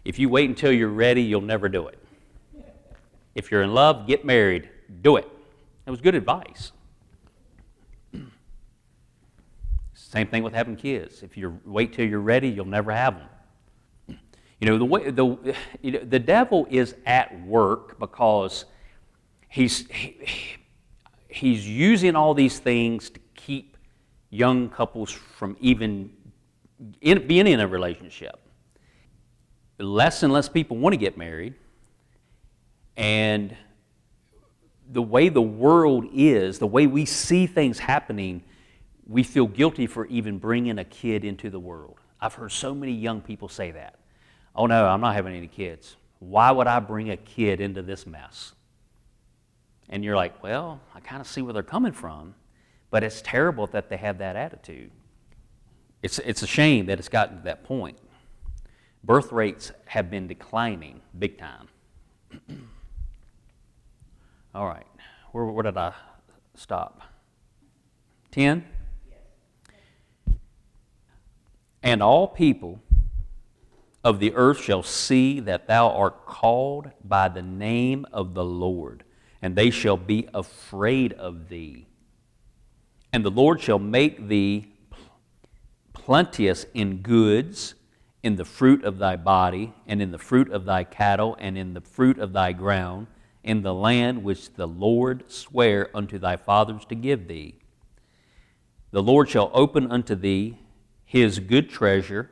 if 0.05 0.19
you 0.19 0.29
wait 0.29 0.49
until 0.49 0.73
you're 0.73 0.89
ready, 0.89 1.23
you'll 1.23 1.41
never 1.41 1.69
do 1.69 1.89
it. 1.89 1.99
If 3.35 3.51
you're 3.51 3.63
in 3.63 3.75
love, 3.75 4.07
get 4.07 4.25
married, 4.25 4.69
do 5.03 5.17
it. 5.17 5.29
That 5.85 5.91
was 5.91 6.01
good 6.01 6.15
advice. 6.15 6.73
Same 9.95 10.27
thing 10.27 10.43
with 10.43 10.55
having 10.55 10.77
kids. 10.77 11.23
If 11.23 11.37
you 11.37 11.61
wait 11.67 11.93
till 11.93 12.09
you're 12.09 12.21
ready, 12.21 12.49
you'll 12.49 12.65
never 12.65 12.91
have 12.93 13.19
them. 13.19 14.19
You 14.61 14.67
know, 14.67 14.79
the, 14.79 14.85
way, 14.85 15.11
the, 15.11 15.55
you 15.83 15.93
know, 15.93 16.01
the 16.01 16.19
devil 16.19 16.67
is 16.71 16.95
at 17.05 17.41
work 17.47 17.99
because 17.99 18.65
he's, 19.49 19.87
he, 19.89 20.17
he's 21.29 21.67
using 21.67 22.17
all 22.17 22.35
these 22.35 22.59
things 22.59 23.11
to 23.11 23.21
keep 23.35 23.77
young 24.31 24.69
couples 24.69 25.11
from 25.11 25.57
even 25.61 26.11
in, 27.01 27.27
being 27.27 27.47
in 27.47 27.61
a 27.61 27.67
relationship. 27.67 28.39
Less 29.79 30.23
and 30.23 30.33
less 30.33 30.49
people 30.49 30.77
want 30.77 30.93
to 30.93 30.97
get 30.97 31.17
married. 31.17 31.55
And 32.97 33.57
the 34.91 35.03
way 35.03 35.29
the 35.29 35.43
world 35.43 36.07
is, 36.13 36.59
the 36.59 36.67
way 36.67 36.87
we 36.87 37.05
see 37.05 37.47
things 37.47 37.79
happening, 37.79 38.43
we 39.07 39.23
feel 39.23 39.47
guilty 39.47 39.87
for 39.87 40.07
even 40.07 40.39
bringing 40.39 40.79
a 40.79 40.85
kid 40.85 41.25
into 41.25 41.51
the 41.51 41.61
world. 41.61 41.99
I've 42.21 42.35
heard 42.35 42.53
so 42.53 42.75
many 42.75 42.93
young 42.93 43.21
people 43.21 43.49
say 43.49 43.71
that. 43.71 43.99
Oh 44.55 44.67
no, 44.67 44.87
I'm 44.87 45.01
not 45.01 45.15
having 45.15 45.35
any 45.35 45.47
kids. 45.47 45.97
Why 46.19 46.51
would 46.51 46.67
I 46.67 46.81
bring 46.81 47.11
a 47.11 47.17
kid 47.17 47.61
into 47.61 47.83
this 47.83 48.07
mess? 48.07 48.53
And 49.89 50.05
you're 50.05 50.17
like, 50.17 50.43
well, 50.43 50.81
I 50.95 51.01
kind 51.01 51.21
of 51.21 51.27
see 51.27 51.43
where 51.43 51.53
they're 51.53 51.63
coming 51.63 51.93
from, 51.93 52.35
but 52.91 53.03
it's 53.03 53.23
terrible 53.23 53.67
that 53.69 53.89
they 53.89 53.97
have 53.97 54.19
that 54.19 54.37
attitude. 54.37 54.91
It's, 56.03 56.19
it's 56.21 56.43
a 56.43 56.47
shame 56.47 56.87
that 56.87 56.99
it's 56.99 57.09
gotten 57.09 57.39
to 57.39 57.43
that 57.45 57.65
point. 57.65 57.99
Birth 59.03 59.33
rates 59.33 59.73
have 59.87 60.11
been 60.11 60.27
declining 60.27 61.01
big 61.19 61.39
time. 61.39 61.69
All 64.55 64.67
right, 64.67 64.87
where, 65.33 65.45
where 65.45 65.63
did 65.63 65.77
I 65.77 65.93
stop? 66.55 67.03
10? 68.33 68.65
And 71.83 72.03
all 72.03 72.27
people 72.29 72.81
of 74.05 74.21
the 74.21 74.35
earth 74.35 74.63
shall 74.63 74.83
see 74.83 75.41
that 75.41 75.67
thou 75.67 75.91
art 75.91 76.27
called 76.27 76.91
by 77.05 77.29
the 77.29 77.43
name 77.43 78.07
of 78.13 78.35
the 78.35 78.45
Lord 78.45 79.05
and 79.41 79.55
they 79.55 79.71
shall 79.71 79.97
be 79.97 80.29
afraid 80.35 81.13
of 81.15 81.49
thee. 81.49 81.87
And 83.13 83.25
the 83.25 83.31
Lord 83.31 83.61
shall 83.61 83.79
make 83.79 84.29
thee 84.29 84.73
plenteous 85.93 86.67
in 86.75 86.99
goods, 86.99 87.75
in 88.23 88.37
the 88.37 88.45
fruit 88.45 88.85
of 88.85 88.99
thy 88.99 89.17
body, 89.17 89.73
and 89.87 90.03
in 90.03 90.11
the 90.11 90.19
fruit 90.19 90.51
of 90.51 90.65
thy 90.65 90.85
cattle, 90.85 91.37
and 91.39 91.57
in 91.57 91.75
the 91.75 91.81
fruit 91.81 92.19
of 92.19 92.33
thy 92.33 92.53
ground, 92.53 93.07
in 93.45 93.63
the 93.63 93.75
land 93.75 94.23
which 94.25 94.53
the 94.55 94.67
Lord 94.67 95.31
sware 95.31 95.89
unto 95.95 96.19
thy 96.19 96.37
fathers 96.37 96.85
to 96.87 96.95
give 96.95 97.29
thee. 97.29 97.55
The 98.91 99.03
Lord 99.03 99.29
shall 99.29 99.51
open 99.55 99.91
unto 99.91 100.15
thee 100.15 100.59
his 101.05 101.39
good 101.39 101.71
treasure, 101.71 102.31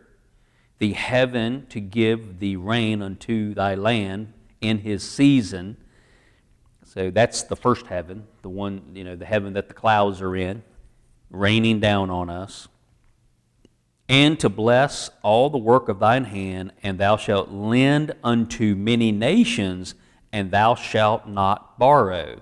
the 0.79 0.93
heaven 0.93 1.67
to 1.71 1.81
give 1.81 2.41
thee 2.41 2.57
rain 2.57 3.01
unto 3.01 3.55
thy 3.55 3.75
land 3.75 4.33
in 4.61 4.79
his 4.79 5.03
season 5.03 5.77
so 6.97 7.11
that's 7.11 7.43
the 7.43 7.57
first 7.57 7.87
heaven, 7.89 8.27
the 8.41 8.49
one, 8.49 8.81
you 8.95 9.05
know, 9.05 9.17
the 9.17 9.27
heaven 9.27 9.53
that 9.53 9.69
the 9.69 9.75
clouds 9.75 10.23
are 10.23 10.35
in, 10.35 10.63
raining 11.31 11.79
down 11.79 12.09
on 12.09 12.31
us. 12.31 12.69
And 14.09 14.41
to 14.41 14.49
bless 14.49 15.11
all 15.23 15.51
the 15.51 15.59
work 15.59 15.91
of 15.91 15.99
thine 15.99 16.25
hand, 16.25 16.73
and 16.83 16.99
thou 16.99 17.19
shalt 17.19 17.51
lend 17.51 18.15
unto 18.25 18.75
many 18.75 19.13
nations, 19.13 19.95
and 20.33 20.51
thou 20.51 20.75
shalt 20.75 21.29
not 21.29 21.79
borrow. 21.79 22.41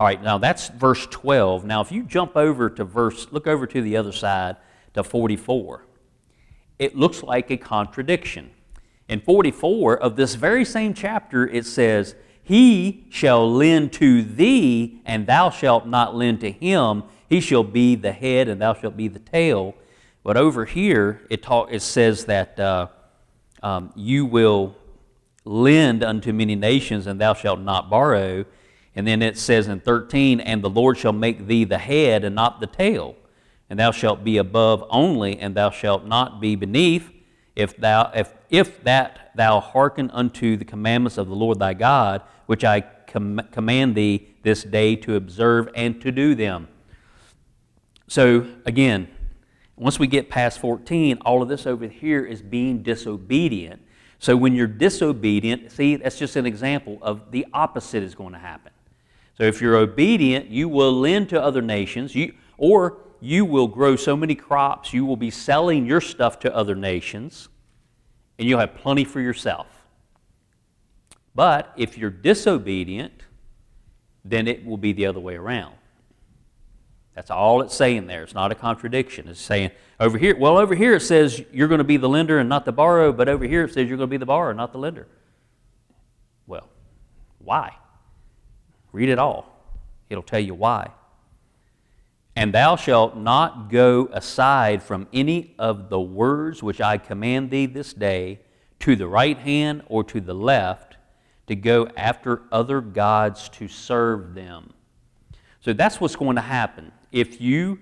All 0.00 0.06
right, 0.08 0.20
now 0.20 0.38
that's 0.38 0.70
verse 0.70 1.06
12. 1.06 1.64
Now, 1.64 1.80
if 1.80 1.92
you 1.92 2.02
jump 2.02 2.36
over 2.36 2.68
to 2.70 2.82
verse, 2.84 3.28
look 3.30 3.46
over 3.46 3.64
to 3.64 3.80
the 3.80 3.96
other 3.96 4.10
side 4.10 4.56
to 4.94 5.04
44, 5.04 5.84
it 6.80 6.96
looks 6.96 7.22
like 7.22 7.48
a 7.52 7.56
contradiction. 7.56 8.50
In 9.08 9.20
44 9.20 9.96
of 9.98 10.16
this 10.16 10.34
very 10.34 10.64
same 10.64 10.94
chapter, 10.94 11.46
it 11.46 11.64
says, 11.64 12.16
he 12.44 13.06
shall 13.08 13.50
lend 13.50 13.94
to 13.94 14.22
thee, 14.22 15.00
and 15.06 15.26
thou 15.26 15.48
shalt 15.48 15.86
not 15.86 16.14
lend 16.14 16.40
to 16.40 16.50
him. 16.50 17.04
He 17.26 17.40
shall 17.40 17.64
be 17.64 17.94
the 17.94 18.12
head, 18.12 18.48
and 18.48 18.60
thou 18.60 18.74
shalt 18.74 18.96
be 18.96 19.08
the 19.08 19.18
tail. 19.18 19.74
But 20.22 20.36
over 20.36 20.66
here, 20.66 21.22
it, 21.30 21.42
talk, 21.42 21.68
it 21.72 21.80
says 21.80 22.26
that 22.26 22.60
uh, 22.60 22.88
um, 23.62 23.92
you 23.96 24.26
will 24.26 24.76
lend 25.46 26.04
unto 26.04 26.34
many 26.34 26.54
nations, 26.54 27.06
and 27.06 27.18
thou 27.18 27.32
shalt 27.32 27.60
not 27.60 27.88
borrow. 27.88 28.44
And 28.94 29.06
then 29.06 29.22
it 29.22 29.38
says 29.38 29.66
in 29.66 29.80
13, 29.80 30.40
and 30.40 30.62
the 30.62 30.70
Lord 30.70 30.98
shall 30.98 31.12
make 31.12 31.46
thee 31.46 31.64
the 31.64 31.78
head 31.78 32.24
and 32.24 32.34
not 32.34 32.60
the 32.60 32.66
tail. 32.66 33.16
And 33.70 33.78
thou 33.78 33.90
shalt 33.90 34.22
be 34.22 34.36
above 34.36 34.84
only, 34.90 35.38
and 35.38 35.54
thou 35.54 35.70
shalt 35.70 36.04
not 36.04 36.42
be 36.42 36.56
beneath. 36.56 37.10
If, 37.56 37.76
thou, 37.78 38.12
if, 38.14 38.32
if 38.58 38.82
that 38.84 39.32
thou 39.34 39.60
hearken 39.60 40.10
unto 40.10 40.56
the 40.56 40.64
commandments 40.64 41.18
of 41.18 41.28
the 41.28 41.34
Lord 41.34 41.58
thy 41.58 41.74
God, 41.74 42.22
which 42.46 42.64
I 42.64 42.82
com- 43.06 43.40
command 43.50 43.94
thee 43.94 44.28
this 44.42 44.62
day 44.62 44.96
to 44.96 45.16
observe 45.16 45.68
and 45.74 46.00
to 46.02 46.12
do 46.12 46.34
them. 46.34 46.68
So, 48.06 48.46
again, 48.64 49.08
once 49.76 49.98
we 49.98 50.06
get 50.06 50.30
past 50.30 50.60
14, 50.60 51.18
all 51.22 51.42
of 51.42 51.48
this 51.48 51.66
over 51.66 51.88
here 51.88 52.24
is 52.24 52.42
being 52.42 52.82
disobedient. 52.82 53.82
So 54.18 54.36
when 54.36 54.54
you're 54.54 54.66
disobedient, 54.66 55.72
see, 55.72 55.96
that's 55.96 56.18
just 56.18 56.36
an 56.36 56.46
example 56.46 56.98
of 57.02 57.32
the 57.32 57.46
opposite 57.52 58.02
is 58.02 58.14
going 58.14 58.32
to 58.34 58.38
happen. 58.38 58.72
So 59.36 59.42
if 59.42 59.60
you're 59.60 59.76
obedient, 59.76 60.48
you 60.48 60.68
will 60.68 60.92
lend 60.92 61.28
to 61.30 61.42
other 61.42 61.60
nations, 61.60 62.14
you, 62.14 62.34
or 62.56 62.98
you 63.20 63.44
will 63.44 63.66
grow 63.66 63.96
so 63.96 64.16
many 64.16 64.36
crops, 64.36 64.92
you 64.92 65.04
will 65.04 65.16
be 65.16 65.30
selling 65.30 65.86
your 65.86 66.00
stuff 66.00 66.38
to 66.40 66.54
other 66.54 66.76
nations, 66.76 67.48
and 68.38 68.48
you'll 68.48 68.60
have 68.60 68.74
plenty 68.74 69.04
for 69.04 69.20
yourself. 69.20 69.66
But 71.34 71.72
if 71.76 71.98
you're 71.98 72.10
disobedient, 72.10 73.22
then 74.24 74.46
it 74.46 74.64
will 74.64 74.76
be 74.76 74.92
the 74.92 75.06
other 75.06 75.20
way 75.20 75.34
around. 75.34 75.74
That's 77.14 77.30
all 77.30 77.60
it's 77.60 77.74
saying 77.74 78.06
there. 78.06 78.24
It's 78.24 78.34
not 78.34 78.50
a 78.50 78.54
contradiction. 78.54 79.28
It's 79.28 79.40
saying 79.40 79.70
over 80.00 80.18
here, 80.18 80.36
well, 80.36 80.58
over 80.58 80.74
here 80.74 80.94
it 80.94 81.00
says 81.00 81.42
you're 81.52 81.68
going 81.68 81.78
to 81.78 81.84
be 81.84 81.96
the 81.96 82.08
lender 82.08 82.38
and 82.38 82.48
not 82.48 82.64
the 82.64 82.72
borrower, 82.72 83.12
but 83.12 83.28
over 83.28 83.44
here 83.44 83.64
it 83.64 83.72
says 83.72 83.88
you're 83.88 83.96
going 83.96 84.08
to 84.08 84.14
be 84.14 84.16
the 84.16 84.26
borrower, 84.26 84.52
not 84.52 84.72
the 84.72 84.78
lender. 84.78 85.06
Well, 86.46 86.68
why? 87.38 87.76
Read 88.92 89.08
it 89.08 89.18
all. 89.18 89.50
It'll 90.10 90.24
tell 90.24 90.40
you 90.40 90.54
why. 90.54 90.90
And 92.36 92.52
thou 92.52 92.76
shalt 92.76 93.16
not 93.16 93.70
go 93.70 94.08
aside 94.12 94.82
from 94.82 95.06
any 95.12 95.54
of 95.58 95.88
the 95.88 96.00
words 96.00 96.62
which 96.62 96.80
I 96.80 96.98
command 96.98 97.50
thee 97.50 97.66
this 97.66 97.92
day 97.92 98.40
to 98.80 98.96
the 98.96 99.06
right 99.06 99.38
hand 99.38 99.82
or 99.86 100.02
to 100.04 100.20
the 100.20 100.34
left 100.34 100.96
to 101.46 101.54
go 101.54 101.86
after 101.96 102.42
other 102.50 102.80
gods 102.80 103.48
to 103.50 103.68
serve 103.68 104.34
them. 104.34 104.72
So 105.60 105.72
that's 105.72 106.00
what's 106.00 106.16
going 106.16 106.36
to 106.36 106.42
happen 106.42 106.92
if 107.12 107.40
you 107.40 107.78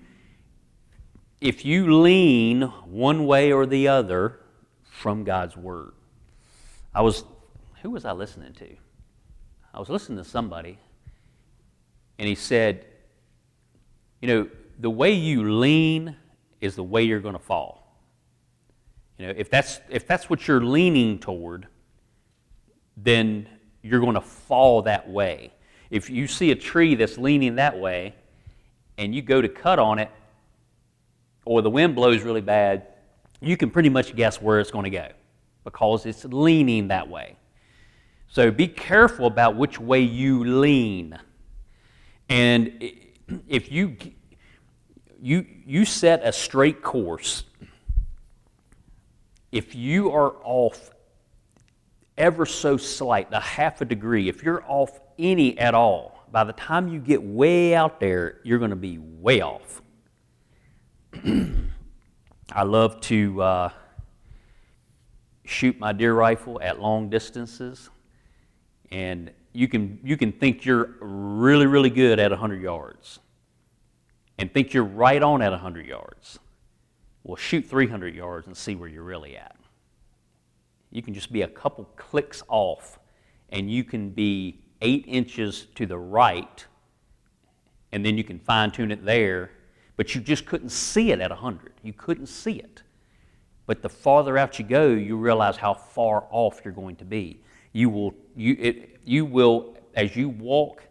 if 1.40 1.64
you 1.64 2.00
lean 2.00 2.62
one 2.86 3.26
way 3.26 3.52
or 3.52 3.66
the 3.66 3.88
other 3.88 4.38
from 4.84 5.24
God's 5.24 5.56
word. 5.56 5.92
I 6.94 7.00
was 7.00 7.24
who 7.82 7.90
was 7.90 8.04
I 8.04 8.12
listening 8.12 8.52
to? 8.54 8.76
I 9.74 9.80
was 9.80 9.88
listening 9.88 10.18
to 10.18 10.24
somebody 10.24 10.78
and 12.18 12.28
he 12.28 12.34
said, 12.36 12.86
you 14.22 14.28
know, 14.28 14.48
the 14.78 14.88
way 14.88 15.12
you 15.12 15.52
lean 15.52 16.16
is 16.60 16.76
the 16.76 16.82
way 16.82 17.02
you're 17.02 17.20
going 17.20 17.34
to 17.34 17.42
fall. 17.42 17.98
You 19.18 19.26
know, 19.26 19.34
if 19.36 19.50
that's 19.50 19.80
if 19.90 20.06
that's 20.06 20.30
what 20.30 20.48
you're 20.48 20.64
leaning 20.64 21.18
toward, 21.18 21.66
then 22.96 23.48
you're 23.82 24.00
going 24.00 24.14
to 24.14 24.20
fall 24.20 24.82
that 24.82 25.10
way. 25.10 25.52
If 25.90 26.08
you 26.08 26.26
see 26.26 26.52
a 26.52 26.54
tree 26.54 26.94
that's 26.94 27.18
leaning 27.18 27.56
that 27.56 27.78
way, 27.78 28.14
and 28.96 29.14
you 29.14 29.20
go 29.20 29.42
to 29.42 29.48
cut 29.48 29.78
on 29.78 29.98
it, 29.98 30.10
or 31.44 31.60
the 31.60 31.70
wind 31.70 31.94
blows 31.94 32.22
really 32.22 32.40
bad, 32.40 32.86
you 33.40 33.56
can 33.56 33.70
pretty 33.70 33.88
much 33.88 34.14
guess 34.14 34.40
where 34.40 34.60
it's 34.60 34.70
going 34.70 34.84
to 34.84 34.90
go 34.90 35.08
because 35.64 36.06
it's 36.06 36.24
leaning 36.24 36.88
that 36.88 37.08
way. 37.08 37.36
So 38.28 38.50
be 38.50 38.68
careful 38.68 39.26
about 39.26 39.56
which 39.56 39.78
way 39.78 40.00
you 40.00 40.44
lean. 40.44 41.18
And 42.28 42.92
if 43.48 43.70
you 43.70 43.96
you 45.20 45.46
you 45.64 45.84
set 45.84 46.26
a 46.26 46.32
straight 46.32 46.82
course, 46.82 47.44
if 49.50 49.74
you 49.74 50.10
are 50.10 50.34
off 50.42 50.90
ever 52.18 52.46
so 52.46 52.76
slight, 52.76 53.28
a 53.32 53.40
half 53.40 53.80
a 53.80 53.84
degree, 53.84 54.28
if 54.28 54.42
you're 54.42 54.64
off 54.66 55.00
any 55.18 55.58
at 55.58 55.74
all, 55.74 56.26
by 56.30 56.44
the 56.44 56.52
time 56.54 56.88
you 56.88 56.98
get 56.98 57.22
way 57.22 57.74
out 57.74 58.00
there, 58.00 58.40
you're 58.42 58.58
going 58.58 58.70
to 58.70 58.76
be 58.76 58.98
way 58.98 59.40
off. 59.40 59.82
I 62.52 62.62
love 62.64 63.00
to 63.02 63.42
uh, 63.42 63.68
shoot 65.44 65.78
my 65.78 65.92
deer 65.92 66.14
rifle 66.14 66.60
at 66.62 66.80
long 66.80 67.10
distances, 67.10 67.90
and 68.90 69.30
you 69.52 69.68
can, 69.68 69.98
you 70.02 70.16
can 70.16 70.32
think 70.32 70.64
you're 70.64 70.96
really, 71.00 71.66
really 71.66 71.90
good 71.90 72.18
at 72.18 72.30
100 72.30 72.62
yards 72.62 73.18
and 74.38 74.52
think 74.52 74.72
you're 74.72 74.84
right 74.84 75.22
on 75.22 75.42
at 75.42 75.50
100 75.50 75.86
yards. 75.86 76.38
Well, 77.24 77.36
shoot 77.36 77.66
300 77.66 78.14
yards 78.14 78.46
and 78.46 78.56
see 78.56 78.74
where 78.74 78.88
you're 78.88 79.02
really 79.02 79.36
at. 79.36 79.56
You 80.90 81.02
can 81.02 81.14
just 81.14 81.32
be 81.32 81.42
a 81.42 81.48
couple 81.48 81.84
clicks 81.96 82.42
off, 82.48 82.98
and 83.50 83.70
you 83.70 83.84
can 83.84 84.10
be 84.10 84.60
eight 84.82 85.04
inches 85.06 85.66
to 85.76 85.86
the 85.86 85.98
right, 85.98 86.66
and 87.92 88.04
then 88.04 88.18
you 88.18 88.24
can 88.24 88.38
fine 88.38 88.70
tune 88.70 88.90
it 88.90 89.04
there, 89.04 89.50
but 89.96 90.14
you 90.14 90.20
just 90.20 90.44
couldn't 90.44 90.70
see 90.70 91.12
it 91.12 91.20
at 91.20 91.30
100. 91.30 91.74
You 91.82 91.92
couldn't 91.92 92.26
see 92.26 92.54
it. 92.54 92.82
But 93.66 93.80
the 93.80 93.88
farther 93.88 94.36
out 94.36 94.58
you 94.58 94.64
go, 94.64 94.88
you 94.88 95.16
realize 95.16 95.56
how 95.56 95.72
far 95.72 96.26
off 96.30 96.60
you're 96.64 96.74
going 96.74 96.96
to 96.96 97.04
be. 97.04 97.41
You 97.72 97.90
will, 97.90 98.14
you, 98.36 98.56
it, 98.58 99.00
you 99.04 99.24
will 99.24 99.76
as 99.94 100.16
you 100.16 100.28
walk 100.28 100.82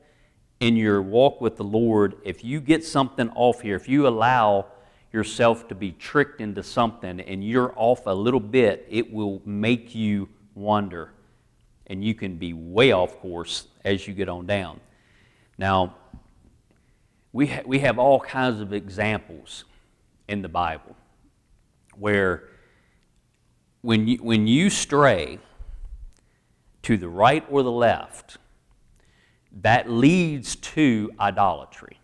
in 0.60 0.76
your 0.76 1.02
walk 1.02 1.42
with 1.42 1.58
the 1.58 1.64
Lord, 1.64 2.18
if 2.24 2.44
you 2.44 2.62
get 2.62 2.86
something 2.86 3.30
off 3.32 3.62
here, 3.62 3.76
if 3.76 3.90
you 3.90 4.08
allow 4.08 4.68
yourself 5.12 5.68
to 5.68 5.76
be 5.76 5.92
tricked 5.92 6.40
into 6.40 6.64
something 6.64 7.20
and 7.20 7.44
you're 7.44 7.74
off 7.76 8.06
a 8.06 8.14
little 8.14 8.40
bit, 8.40 8.86
it 8.90 9.12
will 9.12 9.42
make 9.44 9.94
you 9.96 10.30
wonder 10.54 11.12
and 11.88 12.04
you 12.04 12.14
can 12.14 12.38
be 12.38 12.54
way 12.54 12.92
off 12.92 13.20
course 13.20 13.68
as 13.84 14.08
you 14.08 14.14
get 14.14 14.30
on 14.30 14.46
down. 14.46 14.80
Now, 15.58 15.96
we, 17.34 17.48
ha- 17.48 17.64
we 17.66 17.80
have 17.80 17.98
all 18.00 18.20
kinds 18.20 18.62
of 18.62 18.72
examples 18.72 19.66
in 20.28 20.42
the 20.42 20.50
Bible 20.50 20.96
where 21.98 22.44
when 23.82 24.08
you, 24.08 24.18
when 24.18 24.48
you 24.48 24.70
stray 24.70 25.40
to 26.84 26.98
the 26.98 27.10
right 27.10 27.46
or 27.50 27.64
the 27.64 27.72
left, 27.72 28.38
that 29.52 29.90
leads 29.90 30.56
to 30.56 31.12
idolatry. 31.20 32.00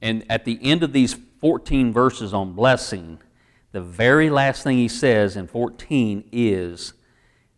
And 0.00 0.24
at 0.28 0.44
the 0.44 0.58
end 0.62 0.82
of 0.82 0.92
these 0.92 1.16
14 1.40 1.92
verses 1.92 2.34
on 2.34 2.52
blessing, 2.52 3.18
the 3.70 3.80
very 3.80 4.28
last 4.28 4.64
thing 4.64 4.76
he 4.76 4.88
says 4.88 5.36
in 5.36 5.46
14 5.46 6.28
is 6.32 6.92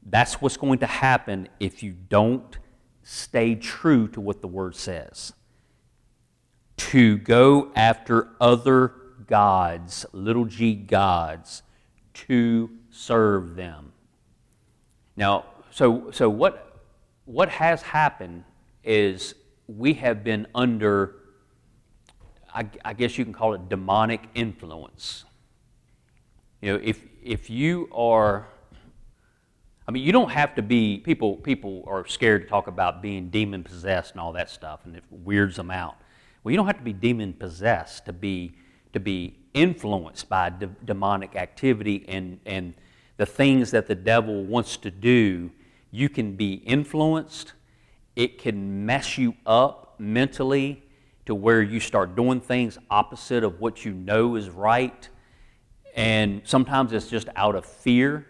that's 0.06 0.40
what's 0.40 0.56
going 0.56 0.78
to 0.80 0.86
happen 0.86 1.48
if 1.58 1.82
you 1.82 1.92
don't 1.92 2.58
stay 3.02 3.54
true 3.54 4.08
to 4.08 4.20
what 4.20 4.40
the 4.40 4.48
Word 4.48 4.76
says. 4.76 5.32
To 6.76 7.16
go 7.18 7.72
after 7.74 8.30
other 8.40 8.92
gods, 9.26 10.04
little 10.12 10.44
g 10.44 10.74
gods, 10.74 11.62
to 12.14 12.70
serve 12.90 13.56
them. 13.56 13.92
Now, 15.16 15.46
so, 15.74 16.10
so 16.12 16.30
what, 16.30 16.82
what 17.24 17.48
has 17.48 17.82
happened 17.82 18.44
is 18.84 19.34
we 19.66 19.94
have 19.94 20.22
been 20.22 20.46
under, 20.54 21.16
I, 22.54 22.68
I 22.84 22.92
guess 22.92 23.18
you 23.18 23.24
can 23.24 23.32
call 23.32 23.54
it 23.54 23.68
demonic 23.68 24.22
influence. 24.34 25.24
You 26.60 26.72
know, 26.72 26.80
if, 26.82 27.02
if 27.22 27.50
you 27.50 27.88
are 27.92 28.46
I 29.86 29.90
mean, 29.90 30.02
you 30.02 30.12
don't 30.12 30.30
have 30.30 30.54
to 30.54 30.62
be, 30.62 30.98
people, 30.98 31.36
people 31.36 31.84
are 31.86 32.06
scared 32.06 32.42
to 32.42 32.48
talk 32.48 32.68
about 32.68 33.02
being 33.02 33.28
demon 33.28 33.62
possessed 33.62 34.12
and 34.12 34.20
all 34.20 34.32
that 34.32 34.48
stuff, 34.48 34.80
and 34.84 34.96
it 34.96 35.04
weirds 35.10 35.56
them 35.56 35.70
out. 35.70 35.96
Well, 36.42 36.52
you 36.52 36.56
don't 36.56 36.66
have 36.66 36.78
to 36.78 36.84
be 36.84 36.94
demon 36.94 37.34
possessed 37.34 38.06
to 38.06 38.12
be, 38.12 38.54
to 38.94 39.00
be 39.00 39.36
influenced 39.52 40.28
by 40.28 40.50
de- 40.50 40.70
demonic 40.84 41.36
activity 41.36 42.04
and, 42.08 42.40
and 42.46 42.72
the 43.18 43.26
things 43.26 43.70
that 43.72 43.86
the 43.86 43.94
devil 43.94 44.42
wants 44.44 44.78
to 44.78 44.90
do. 44.90 45.50
You 45.94 46.08
can 46.08 46.36
be 46.36 46.54
influenced, 46.54 47.52
it 48.16 48.38
can 48.38 48.84
mess 48.86 49.16
you 49.16 49.34
up 49.46 49.94
mentally 49.98 50.82
to 51.26 51.34
where 51.34 51.62
you 51.62 51.80
start 51.80 52.16
doing 52.16 52.40
things 52.40 52.78
opposite 52.90 53.44
of 53.44 53.60
what 53.60 53.84
you 53.84 53.92
know 53.92 54.36
is 54.36 54.50
right. 54.50 55.08
And 55.96 56.42
sometimes 56.44 56.92
it's 56.92 57.08
just 57.08 57.28
out 57.36 57.54
of 57.54 57.64
fear 57.64 58.26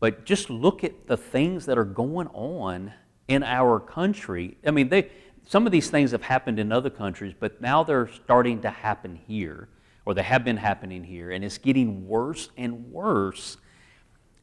but 0.00 0.24
just 0.24 0.50
look 0.50 0.84
at 0.84 1.06
the 1.06 1.16
things 1.16 1.66
that 1.66 1.78
are 1.78 1.84
going 1.84 2.28
on 2.28 2.92
in 3.28 3.42
our 3.42 3.80
country. 3.80 4.56
I 4.66 4.70
mean, 4.70 4.88
they, 4.88 5.10
some 5.46 5.66
of 5.66 5.72
these 5.72 5.90
things 5.90 6.10
have 6.12 6.22
happened 6.22 6.58
in 6.58 6.70
other 6.70 6.90
countries, 6.90 7.34
but 7.38 7.60
now 7.60 7.82
they're 7.82 8.08
starting 8.08 8.60
to 8.62 8.70
happen 8.70 9.16
here, 9.26 9.68
or 10.04 10.14
they 10.14 10.22
have 10.22 10.44
been 10.44 10.58
happening 10.58 11.02
here, 11.02 11.30
and 11.30 11.44
it's 11.44 11.58
getting 11.58 12.06
worse 12.06 12.50
and 12.56 12.92
worse. 12.92 13.56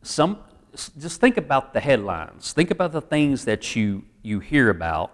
Some, 0.02 0.40
just 0.76 1.22
think 1.22 1.38
about 1.38 1.74
the 1.74 1.80
headlines. 1.80 2.54
Think 2.54 2.72
about 2.72 2.92
the 2.92 3.02
things 3.02 3.46
that 3.46 3.76
you, 3.76 4.04
you 4.22 4.40
hear 4.40 4.70
about. 4.70 5.12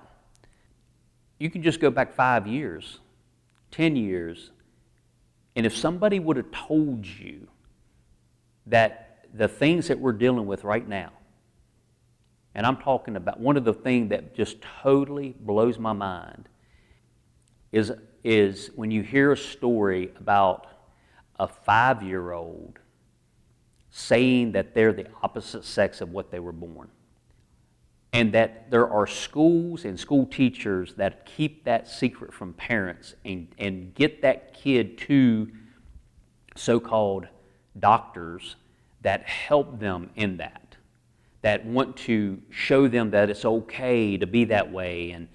You 1.37 1.49
can 1.49 1.61
just 1.61 1.79
go 1.79 1.89
back 1.89 2.13
five 2.13 2.47
years, 2.47 2.99
10 3.71 3.95
years, 3.95 4.51
and 5.55 5.65
if 5.65 5.75
somebody 5.75 6.19
would 6.19 6.37
have 6.37 6.51
told 6.51 7.05
you 7.05 7.47
that 8.67 9.25
the 9.33 9.47
things 9.47 9.87
that 9.87 9.99
we're 9.99 10.13
dealing 10.13 10.45
with 10.45 10.63
right 10.63 10.87
now, 10.87 11.11
and 12.55 12.65
I'm 12.65 12.77
talking 12.77 13.15
about 13.15 13.39
one 13.39 13.57
of 13.57 13.63
the 13.63 13.73
things 13.73 14.09
that 14.09 14.35
just 14.35 14.57
totally 14.81 15.35
blows 15.39 15.77
my 15.77 15.93
mind 15.93 16.49
is, 17.71 17.91
is 18.23 18.71
when 18.75 18.91
you 18.91 19.01
hear 19.01 19.31
a 19.31 19.37
story 19.37 20.11
about 20.17 20.67
a 21.39 21.47
five 21.47 22.03
year 22.03 22.31
old 22.31 22.78
saying 23.91 24.51
that 24.53 24.73
they're 24.73 24.93
the 24.93 25.07
opposite 25.23 25.63
sex 25.65 26.01
of 26.01 26.11
what 26.11 26.31
they 26.31 26.39
were 26.39 26.51
born. 26.51 26.89
And 28.11 28.33
that 28.33 28.71
there 28.71 28.89
are 28.89 29.05
schools 29.05 29.85
and 29.85 29.99
school 29.99 30.25
teachers 30.25 30.93
that 30.95 31.25
keep 31.25 31.63
that 31.65 31.87
secret 31.87 32.33
from 32.33 32.53
parents 32.53 33.15
and, 33.23 33.47
and 33.57 33.93
get 33.93 34.21
that 34.23 34.53
kid 34.53 34.97
to 34.99 35.51
so 36.55 36.79
called 36.79 37.27
doctors 37.77 38.55
that 39.01 39.23
help 39.23 39.79
them 39.79 40.09
in 40.15 40.37
that, 40.37 40.75
that 41.41 41.65
want 41.65 41.95
to 41.95 42.41
show 42.49 42.87
them 42.87 43.11
that 43.11 43.29
it's 43.29 43.45
okay 43.45 44.17
to 44.17 44.27
be 44.27 44.45
that 44.45 44.71
way. 44.71 45.11
And 45.11 45.27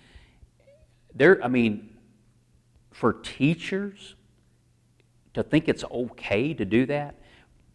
there, 1.14 1.42
I 1.42 1.48
mean, 1.48 1.96
for 2.92 3.12
teachers 3.12 4.16
to 5.32 5.42
think 5.42 5.68
it's 5.68 5.84
okay 5.84 6.54
to 6.54 6.64
do 6.64 6.86
that, 6.86 7.16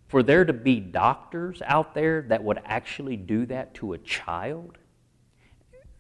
for 0.10 0.24
there 0.24 0.44
to 0.44 0.54
be 0.54 0.80
doctors 0.80 1.62
out 1.66 1.94
there 1.94 2.24
that 2.24 2.44
would 2.44 2.60
actually 2.66 3.16
do 3.16 3.46
that 3.46 3.76
to 3.76 3.94
a 3.94 3.98
child. 4.00 4.78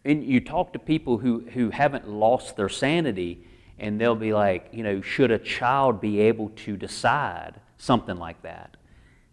And 0.03 0.24
you 0.24 0.41
talk 0.41 0.74
to 0.74 0.80
people 0.80 1.20
who, 1.20 1.41
who 1.53 1.70
haven't 1.70 2.10
lost 2.10 2.57
their 2.57 2.70
sanity, 2.70 3.45
and 3.78 4.01
they'll 4.01 4.16
be 4.16 4.34
like, 4.34 4.70
you 4.74 4.84
know, 4.84 4.99
should 4.99 5.30
a 5.30 5.38
child 5.38 6.01
be 6.01 6.20
able 6.22 6.49
to 6.49 6.76
decide 6.76 7.62
something 7.78 8.18
like 8.18 8.41
that? 8.41 8.78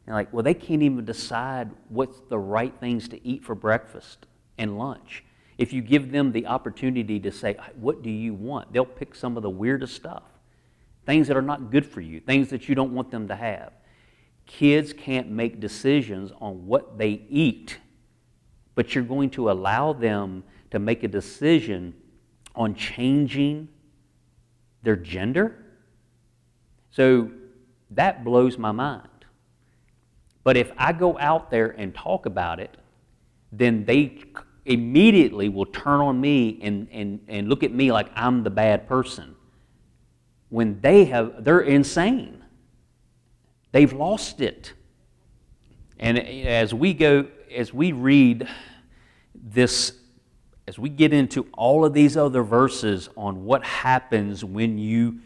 And 0.06 0.14
like, 0.14 0.30
well, 0.30 0.42
they 0.42 0.54
can't 0.54 0.82
even 0.82 1.06
decide 1.06 1.70
what's 1.88 2.20
the 2.28 2.38
right 2.38 2.74
things 2.78 3.08
to 3.08 3.26
eat 3.26 3.44
for 3.44 3.54
breakfast 3.54 4.26
and 4.58 4.78
lunch. 4.78 5.24
If 5.56 5.72
you 5.72 5.80
give 5.80 6.12
them 6.12 6.32
the 6.32 6.46
opportunity 6.46 7.18
to 7.20 7.32
say, 7.32 7.56
what 7.76 8.02
do 8.02 8.10
you 8.10 8.34
want? 8.34 8.74
They'll 8.74 8.84
pick 8.84 9.14
some 9.14 9.38
of 9.38 9.42
the 9.42 9.48
weirdest 9.48 9.96
stuff. 9.96 10.24
Things 11.06 11.28
that 11.28 11.36
are 11.36 11.42
not 11.42 11.70
good 11.70 11.86
for 11.86 12.02
you, 12.02 12.20
things 12.20 12.50
that 12.50 12.68
you 12.68 12.74
don't 12.74 12.92
want 12.92 13.10
them 13.10 13.28
to 13.28 13.34
have. 13.34 13.72
Kids 14.46 14.92
can't 14.92 15.28
make 15.28 15.60
decisions 15.60 16.32
on 16.40 16.66
what 16.66 16.98
they 16.98 17.22
eat, 17.28 17.78
but 18.74 18.94
you're 18.94 19.04
going 19.04 19.30
to 19.30 19.50
allow 19.50 19.92
them 19.92 20.44
to 20.70 20.78
make 20.78 21.02
a 21.02 21.08
decision 21.08 21.94
on 22.54 22.74
changing 22.74 23.68
their 24.82 24.96
gender? 24.96 25.56
So 26.90 27.30
that 27.90 28.24
blows 28.24 28.56
my 28.56 28.72
mind. 28.72 29.08
But 30.44 30.56
if 30.56 30.70
I 30.78 30.92
go 30.92 31.18
out 31.18 31.50
there 31.50 31.70
and 31.70 31.94
talk 31.94 32.24
about 32.24 32.60
it, 32.60 32.76
then 33.52 33.84
they 33.84 34.22
immediately 34.64 35.48
will 35.48 35.66
turn 35.66 36.00
on 36.00 36.20
me 36.20 36.58
and, 36.62 36.88
and, 36.92 37.20
and 37.28 37.48
look 37.48 37.62
at 37.62 37.72
me 37.72 37.92
like 37.92 38.08
I'm 38.14 38.42
the 38.42 38.50
bad 38.50 38.88
person. 38.88 39.34
When 40.48 40.80
they 40.80 41.04
have, 41.06 41.44
they're 41.44 41.60
insane. 41.60 42.35
They've 43.76 43.92
lost 43.92 44.40
it. 44.40 44.72
And 45.98 46.18
as 46.18 46.72
we 46.72 46.94
go, 46.94 47.26
as 47.54 47.74
we 47.74 47.92
read 47.92 48.48
this, 49.34 49.92
as 50.66 50.78
we 50.78 50.88
get 50.88 51.12
into 51.12 51.46
all 51.52 51.84
of 51.84 51.92
these 51.92 52.16
other 52.16 52.42
verses 52.42 53.10
on 53.18 53.44
what 53.44 53.62
happens 53.62 54.42
when 54.42 54.78
you 54.78 55.18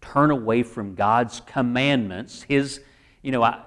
turn 0.00 0.30
away 0.30 0.62
from 0.62 0.94
God's 0.94 1.40
commandments, 1.46 2.42
His, 2.42 2.80
you 3.22 3.32
know, 3.32 3.42
I, 3.42 3.62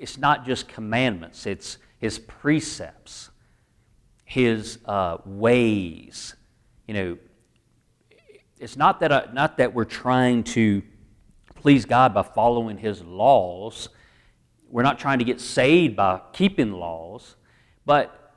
it's 0.00 0.16
not 0.16 0.46
just 0.46 0.66
commandments, 0.66 1.44
it's 1.44 1.76
his 1.98 2.18
precepts, 2.18 3.28
his 4.24 4.78
uh, 4.86 5.18
ways. 5.26 6.36
You 6.88 6.94
know, 6.94 7.18
it's 8.58 8.78
not 8.78 9.00
that, 9.00 9.12
I, 9.12 9.16
uh, 9.16 9.30
not 9.34 9.58
that 9.58 9.74
we're 9.74 9.84
trying 9.84 10.42
to 10.44 10.82
please 11.64 11.86
God 11.86 12.12
by 12.12 12.22
following 12.22 12.76
his 12.76 13.00
laws. 13.00 13.88
We're 14.68 14.82
not 14.82 14.98
trying 14.98 15.20
to 15.20 15.24
get 15.24 15.40
saved 15.40 15.96
by 15.96 16.20
keeping 16.34 16.72
laws, 16.72 17.36
but 17.86 18.34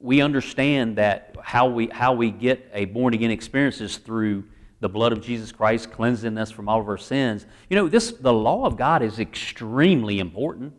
we 0.00 0.22
understand 0.22 0.96
that 0.96 1.36
how 1.42 1.68
we, 1.68 1.88
how 1.88 2.14
we 2.14 2.30
get 2.30 2.70
a 2.72 2.86
born 2.86 3.12
again 3.12 3.30
experience 3.30 3.82
is 3.82 3.98
through 3.98 4.44
the 4.80 4.88
blood 4.88 5.12
of 5.12 5.20
Jesus 5.20 5.52
Christ 5.52 5.92
cleansing 5.92 6.38
us 6.38 6.50
from 6.50 6.66
all 6.66 6.80
of 6.80 6.88
our 6.88 6.96
sins. 6.96 7.44
You 7.68 7.76
know, 7.76 7.88
this 7.90 8.10
the 8.10 8.32
law 8.32 8.64
of 8.64 8.78
God 8.78 9.02
is 9.02 9.18
extremely 9.18 10.18
important 10.18 10.72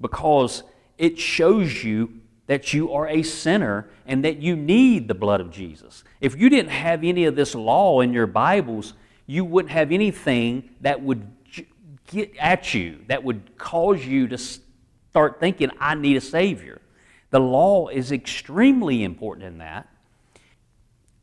because 0.00 0.62
it 0.98 1.18
shows 1.18 1.82
you 1.82 2.20
that 2.46 2.72
you 2.72 2.92
are 2.92 3.08
a 3.08 3.24
sinner 3.24 3.90
and 4.06 4.24
that 4.24 4.36
you 4.36 4.54
need 4.54 5.08
the 5.08 5.14
blood 5.14 5.40
of 5.40 5.50
Jesus. 5.50 6.04
If 6.20 6.38
you 6.38 6.48
didn't 6.48 6.70
have 6.70 7.02
any 7.02 7.24
of 7.24 7.34
this 7.34 7.56
law 7.56 8.02
in 8.02 8.12
your 8.12 8.28
Bibles, 8.28 8.94
you 9.26 9.44
wouldn't 9.44 9.72
have 9.72 9.92
anything 9.92 10.70
that 10.80 11.02
would 11.02 11.26
get 12.08 12.36
at 12.38 12.74
you, 12.74 13.00
that 13.08 13.24
would 13.24 13.56
cause 13.56 14.04
you 14.04 14.28
to 14.28 14.38
start 14.38 15.40
thinking, 15.40 15.70
I 15.80 15.94
need 15.94 16.16
a 16.16 16.20
Savior. 16.20 16.80
The 17.30 17.40
law 17.40 17.88
is 17.88 18.12
extremely 18.12 19.02
important 19.02 19.46
in 19.46 19.58
that. 19.58 19.88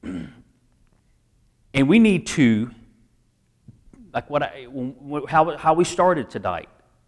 And 1.74 1.88
we 1.88 2.00
need 2.00 2.28
to, 2.28 2.72
like 4.14 4.30
what 4.30 4.44
I, 4.44 4.68
how, 5.30 5.56
how 5.56 5.74
we 5.74 5.86
started 5.86 6.30
tonight 6.30 6.68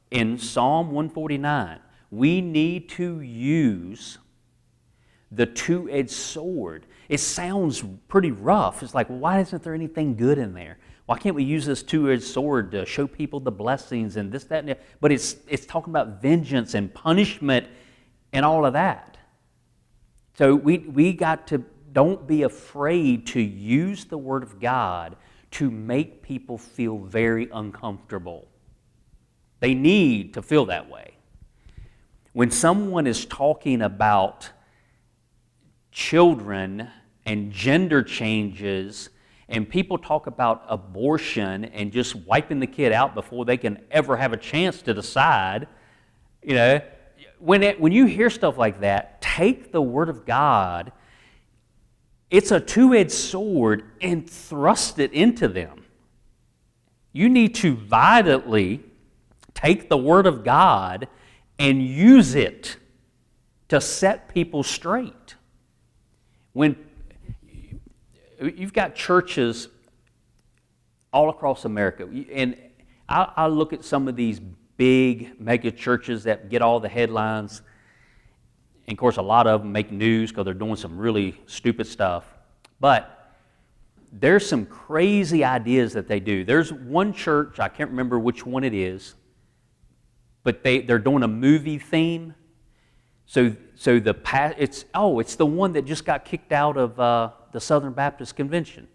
in 0.09 0.37
Psalm 0.37 0.87
149, 0.87 1.79
we 2.11 2.39
need 2.39 2.87
to 2.89 3.19
use 3.19 4.19
the 5.31 5.45
two 5.45 5.89
edged 5.89 6.11
sword. 6.11 6.85
It 7.09 7.19
sounds 7.19 7.83
pretty 8.07 8.31
rough. 8.31 8.83
It's 8.83 8.93
like, 8.93 9.07
why 9.07 9.41
isn't 9.41 9.63
there 9.63 9.73
anything 9.73 10.15
good 10.15 10.37
in 10.37 10.53
there? 10.53 10.77
Why 11.05 11.17
can't 11.17 11.35
we 11.35 11.43
use 11.43 11.65
this 11.65 11.83
two 11.83 12.09
edged 12.11 12.23
sword 12.23 12.71
to 12.71 12.85
show 12.85 13.07
people 13.07 13.39
the 13.39 13.51
blessings 13.51 14.15
and 14.15 14.31
this, 14.31 14.45
that, 14.45 14.59
and 14.59 14.69
that? 14.69 14.81
But 15.01 15.11
it's, 15.11 15.35
it's 15.47 15.65
talking 15.65 15.91
about 15.91 16.21
vengeance 16.21 16.73
and 16.75 16.93
punishment 16.93 17.67
and 18.31 18.45
all 18.45 18.65
of 18.65 18.73
that. 18.73 19.17
So 20.37 20.55
we, 20.55 20.79
we 20.79 21.13
got 21.13 21.47
to 21.47 21.63
don't 21.91 22.25
be 22.27 22.41
afraid 22.41 23.27
to 23.27 23.39
use 23.39 24.05
the 24.05 24.17
Word 24.17 24.43
of 24.43 24.59
God 24.59 25.15
to 25.51 25.69
make 25.69 26.23
people 26.23 26.57
feel 26.57 26.97
very 26.97 27.47
uncomfortable. 27.53 28.47
They 29.59 29.75
need 29.75 30.33
to 30.33 30.41
feel 30.41 30.65
that 30.65 30.89
way. 30.89 31.13
When 32.33 32.49
someone 32.49 33.05
is 33.05 33.25
talking 33.25 33.83
about 33.83 34.49
children 35.91 36.89
and 37.27 37.51
gender 37.51 38.01
changes, 38.01 39.09
and 39.53 39.69
people 39.69 39.97
talk 39.97 40.27
about 40.27 40.65
abortion 40.67 41.63
and 41.65 41.93
just 41.93 42.15
wiping 42.15 42.59
the 42.59 42.67
kid 42.67 42.91
out 42.91 43.15
before 43.15 43.45
they 43.45 43.55
can 43.55 43.79
ever 43.89 44.17
have 44.17 44.33
a 44.33 44.37
chance 44.37 44.81
to 44.81 44.93
decide, 44.93 45.67
you 46.41 46.55
know, 46.55 46.81
when, 47.39 47.63
it, 47.63 47.79
when 47.79 47.93
you 47.93 48.05
hear 48.05 48.29
stuff 48.29 48.57
like 48.57 48.81
that, 48.81 49.21
take 49.21 49.71
the 49.71 49.81
Word 49.81 50.09
of 50.09 50.25
God 50.25 50.91
it's 52.33 52.49
a 52.49 52.59
two 52.59 52.95
edged 52.95 53.11
sword 53.11 53.83
and 54.01 54.27
thrust 54.27 54.97
it 54.97 55.13
into 55.13 55.47
them. 55.47 55.85
You 57.11 57.29
need 57.29 57.53
to 57.57 57.75
violently 57.75 58.81
take 59.53 59.87
the 59.87 59.97
Word 59.97 60.25
of 60.25 60.43
God 60.43 61.07
and 61.59 61.79
use 61.79 62.33
it 62.33 62.77
to 63.67 63.79
set 63.79 64.33
people 64.33 64.63
straight. 64.63 65.35
When 66.53 66.75
you've 68.47 68.73
got 68.73 68.95
churches 68.95 69.67
all 71.11 71.29
across 71.29 71.65
America, 71.65 72.07
and 72.31 72.57
I, 73.07 73.31
I 73.35 73.47
look 73.47 73.73
at 73.73 73.83
some 73.83 74.07
of 74.07 74.15
these 74.15 74.39
big 74.77 75.39
mega 75.39 75.71
churches 75.71 76.23
that 76.23 76.49
get 76.49 76.61
all 76.61 76.79
the 76.79 76.89
headlines 76.89 77.61
and 78.87 78.97
of 78.97 78.99
course, 78.99 79.17
a 79.17 79.21
lot 79.21 79.47
of 79.47 79.61
them 79.61 79.71
make 79.71 79.91
news 79.91 80.31
because 80.31 80.45
they're 80.45 80.53
doing 80.53 80.75
some 80.75 80.97
really 80.97 81.39
stupid 81.45 81.87
stuff. 81.87 82.25
But 82.79 83.31
there's 84.11 84.47
some 84.47 84.65
crazy 84.65 85.43
ideas 85.43 85.93
that 85.93 86.07
they 86.07 86.19
do. 86.19 86.43
There's 86.43 86.71
one 86.73 87.13
church, 87.13 87.59
I 87.59 87.69
can't 87.69 87.89
remember 87.89 88.19
which 88.19 88.45
one 88.45 88.63
it 88.63 88.73
is, 88.73 89.15
but 90.43 90.63
they, 90.63 90.81
they're 90.81 90.99
doing 90.99 91.23
a 91.23 91.27
movie 91.27 91.79
theme. 91.79 92.35
So, 93.25 93.55
so 93.75 93.99
the 93.99 94.13
past, 94.13 94.55
it's 94.59 94.85
oh, 94.93 95.19
it's 95.19 95.35
the 95.35 95.45
one 95.45 95.71
that 95.73 95.85
just 95.85 96.03
got 96.03 96.25
kicked 96.25 96.51
out 96.51 96.75
of 96.75 96.99
uh, 96.99 97.31
the 97.53 97.61
Southern 97.61 97.93
Baptist 97.93 98.35
Convention, 98.35 98.87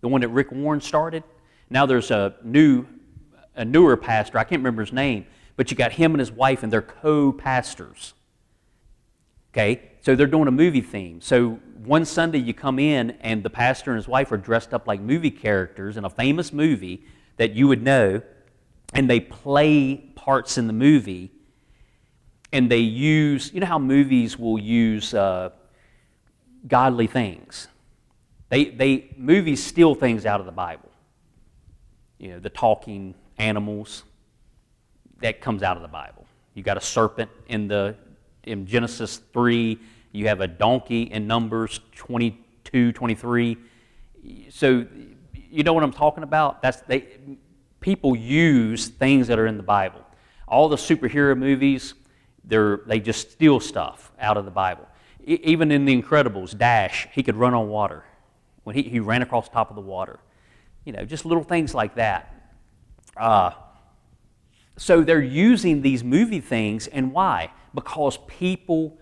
the 0.00 0.08
one 0.08 0.22
that 0.22 0.28
Rick 0.28 0.50
Warren 0.50 0.80
started. 0.80 1.22
Now 1.70 1.86
there's 1.86 2.10
a 2.10 2.34
new, 2.42 2.86
a 3.54 3.64
newer 3.64 3.96
pastor. 3.96 4.38
I 4.38 4.44
can't 4.44 4.60
remember 4.60 4.82
his 4.82 4.92
name, 4.92 5.26
but 5.56 5.70
you 5.70 5.76
got 5.76 5.92
him 5.92 6.12
and 6.12 6.18
his 6.18 6.32
wife, 6.32 6.62
and 6.62 6.72
they're 6.72 6.82
co-pastors. 6.82 8.14
Okay, 9.52 9.90
so 10.00 10.16
they're 10.16 10.26
doing 10.26 10.48
a 10.48 10.52
movie 10.52 10.80
theme. 10.80 11.20
So 11.20 11.60
one 11.84 12.04
Sunday 12.04 12.38
you 12.38 12.54
come 12.54 12.78
in 12.78 13.10
and 13.20 13.42
the 13.42 13.50
pastor 13.50 13.90
and 13.90 13.98
his 13.98 14.08
wife 14.08 14.32
are 14.32 14.38
dressed 14.38 14.72
up 14.72 14.86
like 14.86 15.00
movie 15.00 15.30
characters 15.30 15.96
in 15.96 16.04
a 16.04 16.10
famous 16.10 16.52
movie 16.52 17.04
that 17.36 17.52
you 17.52 17.68
would 17.68 17.82
know, 17.82 18.22
and 18.94 19.10
they 19.10 19.20
play 19.20 19.96
parts 20.14 20.56
in 20.58 20.66
the 20.66 20.72
movie. 20.72 21.32
And 22.54 22.70
they 22.70 22.78
use, 22.78 23.52
you 23.52 23.60
know 23.60 23.66
how 23.66 23.78
movies 23.78 24.38
will 24.38 24.58
use 24.58 25.14
uh, 25.14 25.50
godly 26.66 27.06
things. 27.06 27.68
They, 28.52 28.66
they 28.66 29.08
movies 29.16 29.64
steal 29.64 29.94
things 29.94 30.26
out 30.26 30.38
of 30.38 30.44
the 30.44 30.52
Bible. 30.52 30.90
you 32.18 32.28
know, 32.28 32.38
the 32.38 32.50
talking 32.50 33.14
animals, 33.38 34.02
that 35.22 35.40
comes 35.40 35.62
out 35.62 35.76
of 35.76 35.82
the 35.82 35.88
Bible. 35.88 36.26
You 36.52 36.62
got 36.62 36.76
a 36.76 36.80
serpent 36.82 37.30
in 37.48 37.66
the 37.66 37.96
in 38.42 38.66
Genesis 38.66 39.22
3, 39.32 39.78
you 40.10 40.28
have 40.28 40.42
a 40.42 40.46
donkey 40.46 41.04
in 41.04 41.26
Numbers 41.26 41.80
22, 41.94 42.92
23. 42.92 43.56
So 44.50 44.84
you 45.48 45.62
know 45.62 45.72
what 45.72 45.82
I'm 45.82 45.90
talking 45.90 46.22
about? 46.22 46.60
That's 46.60 46.82
they 46.82 47.06
people 47.80 48.14
use 48.14 48.88
things 48.88 49.28
that 49.28 49.38
are 49.38 49.46
in 49.46 49.56
the 49.56 49.62
Bible. 49.62 50.04
All 50.46 50.68
the 50.68 50.76
superhero 50.76 51.34
movies, 51.34 51.94
they're, 52.44 52.82
they 52.86 53.00
just 53.00 53.30
steal 53.30 53.60
stuff 53.60 54.12
out 54.20 54.36
of 54.36 54.44
the 54.44 54.50
Bible. 54.50 54.86
Even 55.24 55.70
in 55.70 55.86
The 55.86 56.02
Incredibles, 56.02 56.58
Dash, 56.58 57.08
he 57.12 57.22
could 57.22 57.36
run 57.36 57.54
on 57.54 57.68
water. 57.70 58.04
When 58.64 58.76
he, 58.76 58.82
he 58.82 59.00
ran 59.00 59.22
across 59.22 59.48
top 59.48 59.70
of 59.70 59.76
the 59.76 59.82
water. 59.82 60.18
You 60.84 60.92
know, 60.92 61.04
just 61.04 61.24
little 61.24 61.44
things 61.44 61.74
like 61.74 61.96
that. 61.96 62.54
Uh, 63.16 63.52
so 64.76 65.02
they're 65.02 65.22
using 65.22 65.82
these 65.82 66.02
movie 66.02 66.40
things, 66.40 66.86
and 66.86 67.12
why? 67.12 67.50
Because 67.74 68.18
people 68.26 68.98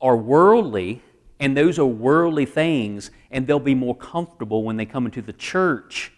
are 0.00 0.16
worldly, 0.16 1.02
and 1.40 1.56
those 1.56 1.78
are 1.78 1.86
worldly 1.86 2.46
things, 2.46 3.10
and 3.30 3.46
they'll 3.46 3.58
be 3.58 3.74
more 3.74 3.96
comfortable 3.96 4.62
when 4.62 4.76
they 4.76 4.86
come 4.86 5.06
into 5.06 5.22
the 5.22 5.32
church. 5.32 6.12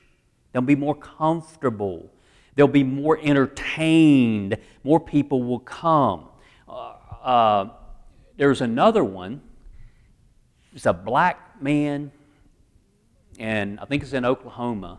They'll 0.52 0.62
be 0.62 0.76
more 0.76 0.94
comfortable. 0.94 2.11
They'll 2.54 2.68
be 2.68 2.84
more 2.84 3.18
entertained. 3.22 4.59
More 4.84 5.00
people 5.00 5.42
will 5.42 5.61
come. 5.61 6.28
Uh, 6.68 6.94
uh, 7.22 7.68
there's 8.36 8.61
another 8.61 9.04
one. 9.04 9.40
It's 10.74 10.86
a 10.86 10.92
black 10.92 11.62
man, 11.62 12.12
and 13.39 13.78
I 13.78 13.84
think 13.84 14.03
it's 14.03 14.12
in 14.12 14.24
Oklahoma. 14.24 14.99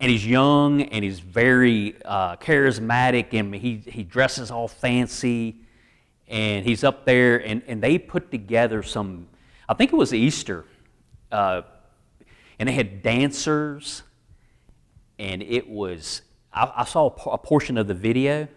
And 0.00 0.10
he's 0.10 0.26
young 0.26 0.82
and 0.82 1.04
he's 1.04 1.20
very 1.20 1.96
uh, 2.04 2.36
charismatic 2.36 3.38
and 3.38 3.54
he, 3.54 3.76
he 3.76 4.02
dresses 4.02 4.50
all 4.50 4.68
fancy. 4.68 5.56
And 6.26 6.64
he's 6.64 6.84
up 6.84 7.04
there 7.04 7.38
and, 7.44 7.62
and 7.66 7.82
they 7.82 7.98
put 7.98 8.30
together 8.30 8.82
some 8.82 9.28
i 9.68 9.74
think 9.74 9.92
it 9.92 9.96
was 9.96 10.12
easter 10.14 10.64
uh, 11.32 11.62
and 12.58 12.68
they 12.68 12.72
had 12.72 13.02
dancers. 13.02 14.02
And 15.18 15.42
it 15.42 15.68
was 15.68 16.22
i, 16.52 16.72
I 16.78 16.84
saw 16.84 17.10
a, 17.10 17.30
a 17.30 17.38
portion 17.38 17.78
of 17.78 17.86
the 17.86 17.94
video. 17.94 18.48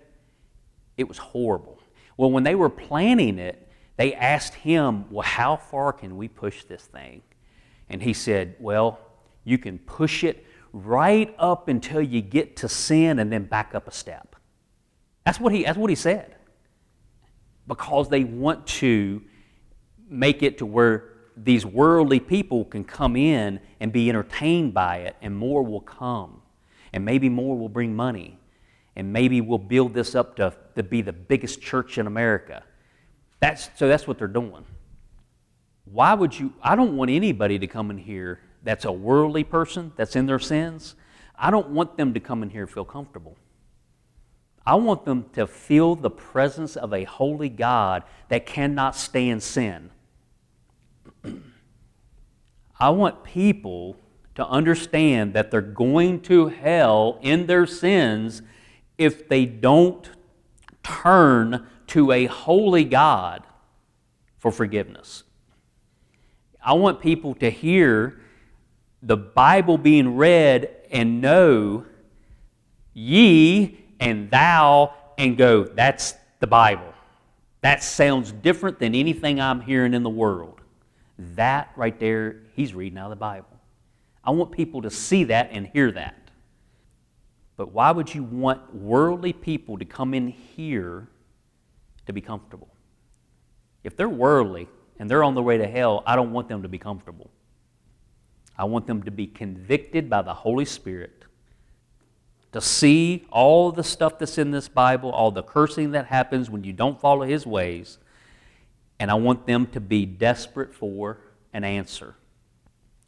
It 0.97 1.07
was 1.07 1.17
horrible. 1.17 1.79
Well 2.17 2.31
when 2.31 2.43
they 2.43 2.55
were 2.55 2.69
planning 2.69 3.39
it 3.39 3.67
they 3.97 4.13
asked 4.15 4.55
him 4.55 5.05
well 5.11 5.23
how 5.23 5.55
far 5.55 5.93
can 5.93 6.17
we 6.17 6.27
push 6.27 6.63
this 6.65 6.83
thing 6.83 7.21
and 7.91 8.01
he 8.01 8.13
said 8.13 8.55
well 8.59 8.99
you 9.43 9.57
can 9.57 9.77
push 9.77 10.23
it 10.23 10.45
right 10.73 11.33
up 11.37 11.67
until 11.67 12.01
you 12.01 12.21
get 12.21 12.55
to 12.57 12.69
sin 12.69 13.19
and 13.19 13.31
then 13.31 13.45
back 13.45 13.75
up 13.75 13.87
a 13.87 13.91
step. 13.91 14.35
That's 15.25 15.39
what 15.39 15.53
he, 15.53 15.63
that's 15.63 15.77
what 15.77 15.89
he 15.89 15.95
said. 15.95 16.35
Because 17.67 18.09
they 18.09 18.23
want 18.23 18.65
to 18.67 19.21
make 20.09 20.43
it 20.43 20.57
to 20.59 20.65
where 20.65 21.09
these 21.37 21.65
worldly 21.65 22.19
people 22.19 22.65
can 22.65 22.83
come 22.83 23.15
in 23.15 23.59
and 23.79 23.91
be 23.91 24.09
entertained 24.09 24.73
by 24.73 24.97
it, 24.97 25.15
and 25.21 25.35
more 25.35 25.63
will 25.63 25.81
come. 25.81 26.41
And 26.93 27.05
maybe 27.05 27.29
more 27.29 27.57
will 27.57 27.69
bring 27.69 27.95
money. 27.95 28.37
And 28.95 29.13
maybe 29.13 29.39
we'll 29.39 29.57
build 29.57 29.93
this 29.93 30.15
up 30.15 30.35
to, 30.35 30.53
to 30.75 30.83
be 30.83 31.01
the 31.01 31.13
biggest 31.13 31.61
church 31.61 31.97
in 31.97 32.07
America. 32.07 32.63
That's, 33.39 33.69
so 33.77 33.87
that's 33.87 34.05
what 34.05 34.17
they're 34.17 34.27
doing. 34.27 34.65
Why 35.85 36.13
would 36.13 36.37
you? 36.37 36.53
I 36.61 36.75
don't 36.75 36.95
want 36.95 37.11
anybody 37.11 37.59
to 37.59 37.67
come 37.67 37.91
in 37.91 37.97
here 37.97 38.39
that's 38.63 38.85
a 38.85 38.91
worldly 38.91 39.43
person, 39.43 39.91
that's 39.95 40.15
in 40.15 40.25
their 40.25 40.39
sins, 40.39 40.95
I 41.37 41.49
don't 41.49 41.69
want 41.69 41.97
them 41.97 42.13
to 42.13 42.19
come 42.19 42.43
in 42.43 42.51
here 42.51 42.61
and 42.61 42.69
feel 42.69 42.85
comfortable. 42.85 43.35
I 44.65 44.75
want 44.75 45.05
them 45.05 45.25
to 45.33 45.47
feel 45.47 45.95
the 45.95 46.11
presence 46.11 46.75
of 46.75 46.93
a 46.93 47.03
holy 47.03 47.49
God 47.49 48.03
that 48.29 48.45
cannot 48.45 48.95
stand 48.95 49.41
sin. 49.41 49.89
I 52.79 52.91
want 52.91 53.23
people 53.23 53.97
to 54.35 54.45
understand 54.45 55.33
that 55.33 55.49
they're 55.49 55.61
going 55.61 56.21
to 56.21 56.47
hell 56.49 57.17
in 57.21 57.47
their 57.47 57.65
sins 57.65 58.43
if 58.99 59.27
they 59.27 59.45
don't 59.45 60.09
turn 60.83 61.65
to 61.87 62.11
a 62.11 62.25
holy 62.25 62.83
God 62.83 63.43
for 64.37 64.51
forgiveness. 64.51 65.23
I 66.63 66.73
want 66.73 67.01
people 67.01 67.33
to 67.35 67.49
hear 67.49 68.19
the 69.01 69.17
Bible 69.17 69.77
being 69.77 70.15
read 70.15 70.69
and 70.91 71.21
know 71.21 71.85
ye 72.93 73.79
and 73.99 74.29
thou 74.29 74.93
and 75.17 75.37
go, 75.37 75.63
that's 75.63 76.13
the 76.39 76.47
Bible. 76.47 76.93
That 77.61 77.83
sounds 77.83 78.31
different 78.31 78.79
than 78.79 78.95
anything 78.95 79.39
I'm 79.39 79.61
hearing 79.61 79.93
in 79.93 80.03
the 80.03 80.09
world. 80.09 80.61
That 81.17 81.71
right 81.75 81.99
there, 81.99 82.37
he's 82.55 82.73
reading 82.73 82.97
out 82.97 83.05
of 83.05 83.11
the 83.11 83.15
Bible. 83.17 83.47
I 84.23 84.31
want 84.31 84.51
people 84.51 84.81
to 84.83 84.89
see 84.89 85.25
that 85.25 85.49
and 85.51 85.67
hear 85.67 85.91
that. 85.91 86.15
But 87.57 87.71
why 87.71 87.91
would 87.91 88.13
you 88.13 88.23
want 88.23 88.73
worldly 88.73 89.33
people 89.33 89.77
to 89.77 89.85
come 89.85 90.13
in 90.13 90.27
here 90.27 91.07
to 92.05 92.13
be 92.13 92.21
comfortable? 92.21 92.69
If 93.83 93.95
they're 93.95 94.09
worldly 94.09 94.67
and 95.01 95.09
they're 95.09 95.23
on 95.23 95.33
their 95.33 95.43
way 95.43 95.57
to 95.57 95.65
hell, 95.65 96.03
I 96.05 96.15
don't 96.15 96.31
want 96.31 96.47
them 96.47 96.61
to 96.61 96.67
be 96.67 96.77
comfortable. 96.77 97.31
I 98.55 98.65
want 98.65 98.85
them 98.85 99.01
to 99.01 99.09
be 99.09 99.25
convicted 99.25 100.11
by 100.11 100.21
the 100.21 100.35
Holy 100.35 100.63
Spirit 100.63 101.25
to 102.51 102.61
see 102.61 103.25
all 103.31 103.71
the 103.71 103.83
stuff 103.83 104.19
that's 104.19 104.37
in 104.37 104.51
this 104.51 104.67
Bible, 104.69 105.09
all 105.09 105.31
the 105.31 105.41
cursing 105.41 105.91
that 105.91 106.05
happens 106.05 106.51
when 106.51 106.63
you 106.63 106.71
don't 106.71 107.01
follow 107.01 107.25
His 107.25 107.47
ways, 107.47 107.97
and 108.99 109.09
I 109.09 109.15
want 109.15 109.47
them 109.47 109.65
to 109.71 109.79
be 109.79 110.05
desperate 110.05 110.71
for 110.71 111.17
an 111.51 111.63
answer 111.63 112.13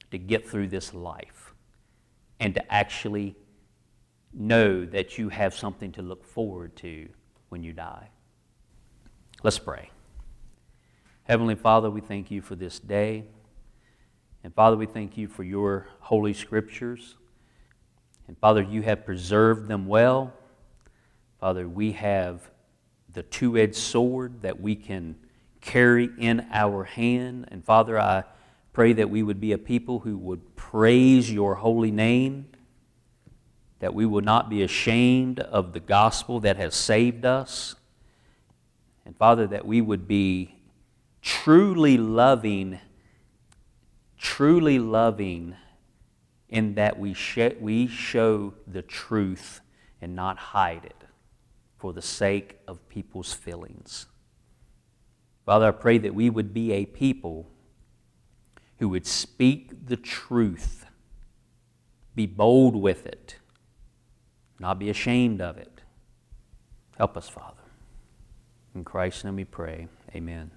to 0.10 0.18
get 0.18 0.50
through 0.50 0.70
this 0.70 0.96
life 0.96 1.54
and 2.40 2.56
to 2.56 2.74
actually 2.74 3.36
know 4.34 4.84
that 4.84 5.20
you 5.20 5.30
have 5.30 5.54
something 5.54 5.92
to 5.92 6.02
look 6.02 6.26
forward 6.26 6.76
to 6.78 7.08
when 7.50 7.62
you 7.62 7.72
die. 7.72 8.10
Let's 9.44 9.60
pray. 9.60 9.93
Heavenly 11.26 11.56
Father, 11.56 11.90
we 11.90 12.02
thank 12.02 12.32
you 12.32 12.42
for 12.42 12.54
this 12.54 12.82
day. 12.82 13.24
And 14.44 14.54
Father, 14.54 14.76
we 14.76 14.86
thank 14.86 15.16
you 15.16 15.30
for 15.30 15.44
your 15.44 15.88
holy 16.02 16.34
scriptures. 16.34 17.16
And 18.28 18.38
Father, 18.38 18.62
you 18.62 18.82
have 18.82 19.06
preserved 19.06 19.70
them 19.70 19.88
well. 19.88 20.34
Father, 21.40 21.66
we 21.66 21.94
have 21.94 22.52
the 23.14 23.24
two 23.24 23.58
edged 23.58 23.76
sword 23.76 24.42
that 24.42 24.60
we 24.60 24.76
can 24.76 25.16
carry 25.62 26.10
in 26.18 26.46
our 26.52 26.84
hand. 26.84 27.48
And 27.52 27.64
Father, 27.64 27.98
I 27.98 28.26
pray 28.74 28.92
that 28.92 29.10
we 29.10 29.24
would 29.24 29.40
be 29.40 29.54
a 29.54 29.58
people 29.58 30.00
who 30.00 30.18
would 30.18 30.58
praise 30.58 31.32
your 31.32 31.56
holy 31.56 31.92
name, 31.92 32.48
that 33.80 33.94
we 33.94 34.06
would 34.06 34.26
not 34.26 34.50
be 34.50 34.62
ashamed 34.62 35.40
of 35.40 35.72
the 35.72 35.80
gospel 35.80 36.42
that 36.42 36.58
has 36.58 36.76
saved 36.76 37.24
us. 37.24 37.76
And 39.06 39.16
Father, 39.16 39.48
that 39.48 39.66
we 39.66 39.80
would 39.80 40.06
be 40.06 40.58
truly 41.24 41.98
loving 41.98 42.80
truly 44.24 44.80
loving 44.80 45.54
in 46.48 46.76
that 46.76 46.98
we, 46.98 47.14
sh- 47.14 47.60
we 47.60 47.86
show 47.86 48.54
the 48.66 48.82
truth 48.82 49.60
and 50.02 50.16
not 50.16 50.38
hide 50.38 50.86
it 50.86 51.04
for 51.78 51.92
the 51.92 52.02
sake 52.02 52.58
of 52.66 52.88
people's 52.88 53.34
feelings. 53.34 54.06
Father, 55.46 55.68
I 55.68 55.72
pray 55.72 55.98
that 55.98 56.16
we 56.16 56.30
would 56.30 56.54
be 56.54 56.72
a 56.72 56.86
people 56.86 57.50
who 58.80 58.88
would 58.90 59.06
speak 59.06 59.88
the 59.88 59.98
truth, 59.98 60.86
be 62.16 62.26
bold 62.26 62.78
with 62.78 63.06
it, 63.06 63.36
not 64.58 64.80
be 64.80 64.90
ashamed 64.90 65.42
of 65.42 65.58
it. 65.58 65.82
Help 66.98 67.18
us, 67.18 67.28
Father. 67.28 67.58
In 68.74 68.86
Christ's 68.86 69.26
name 69.26 69.36
we 69.36 69.44
pray. 69.44 69.88
Amen. 70.16 70.52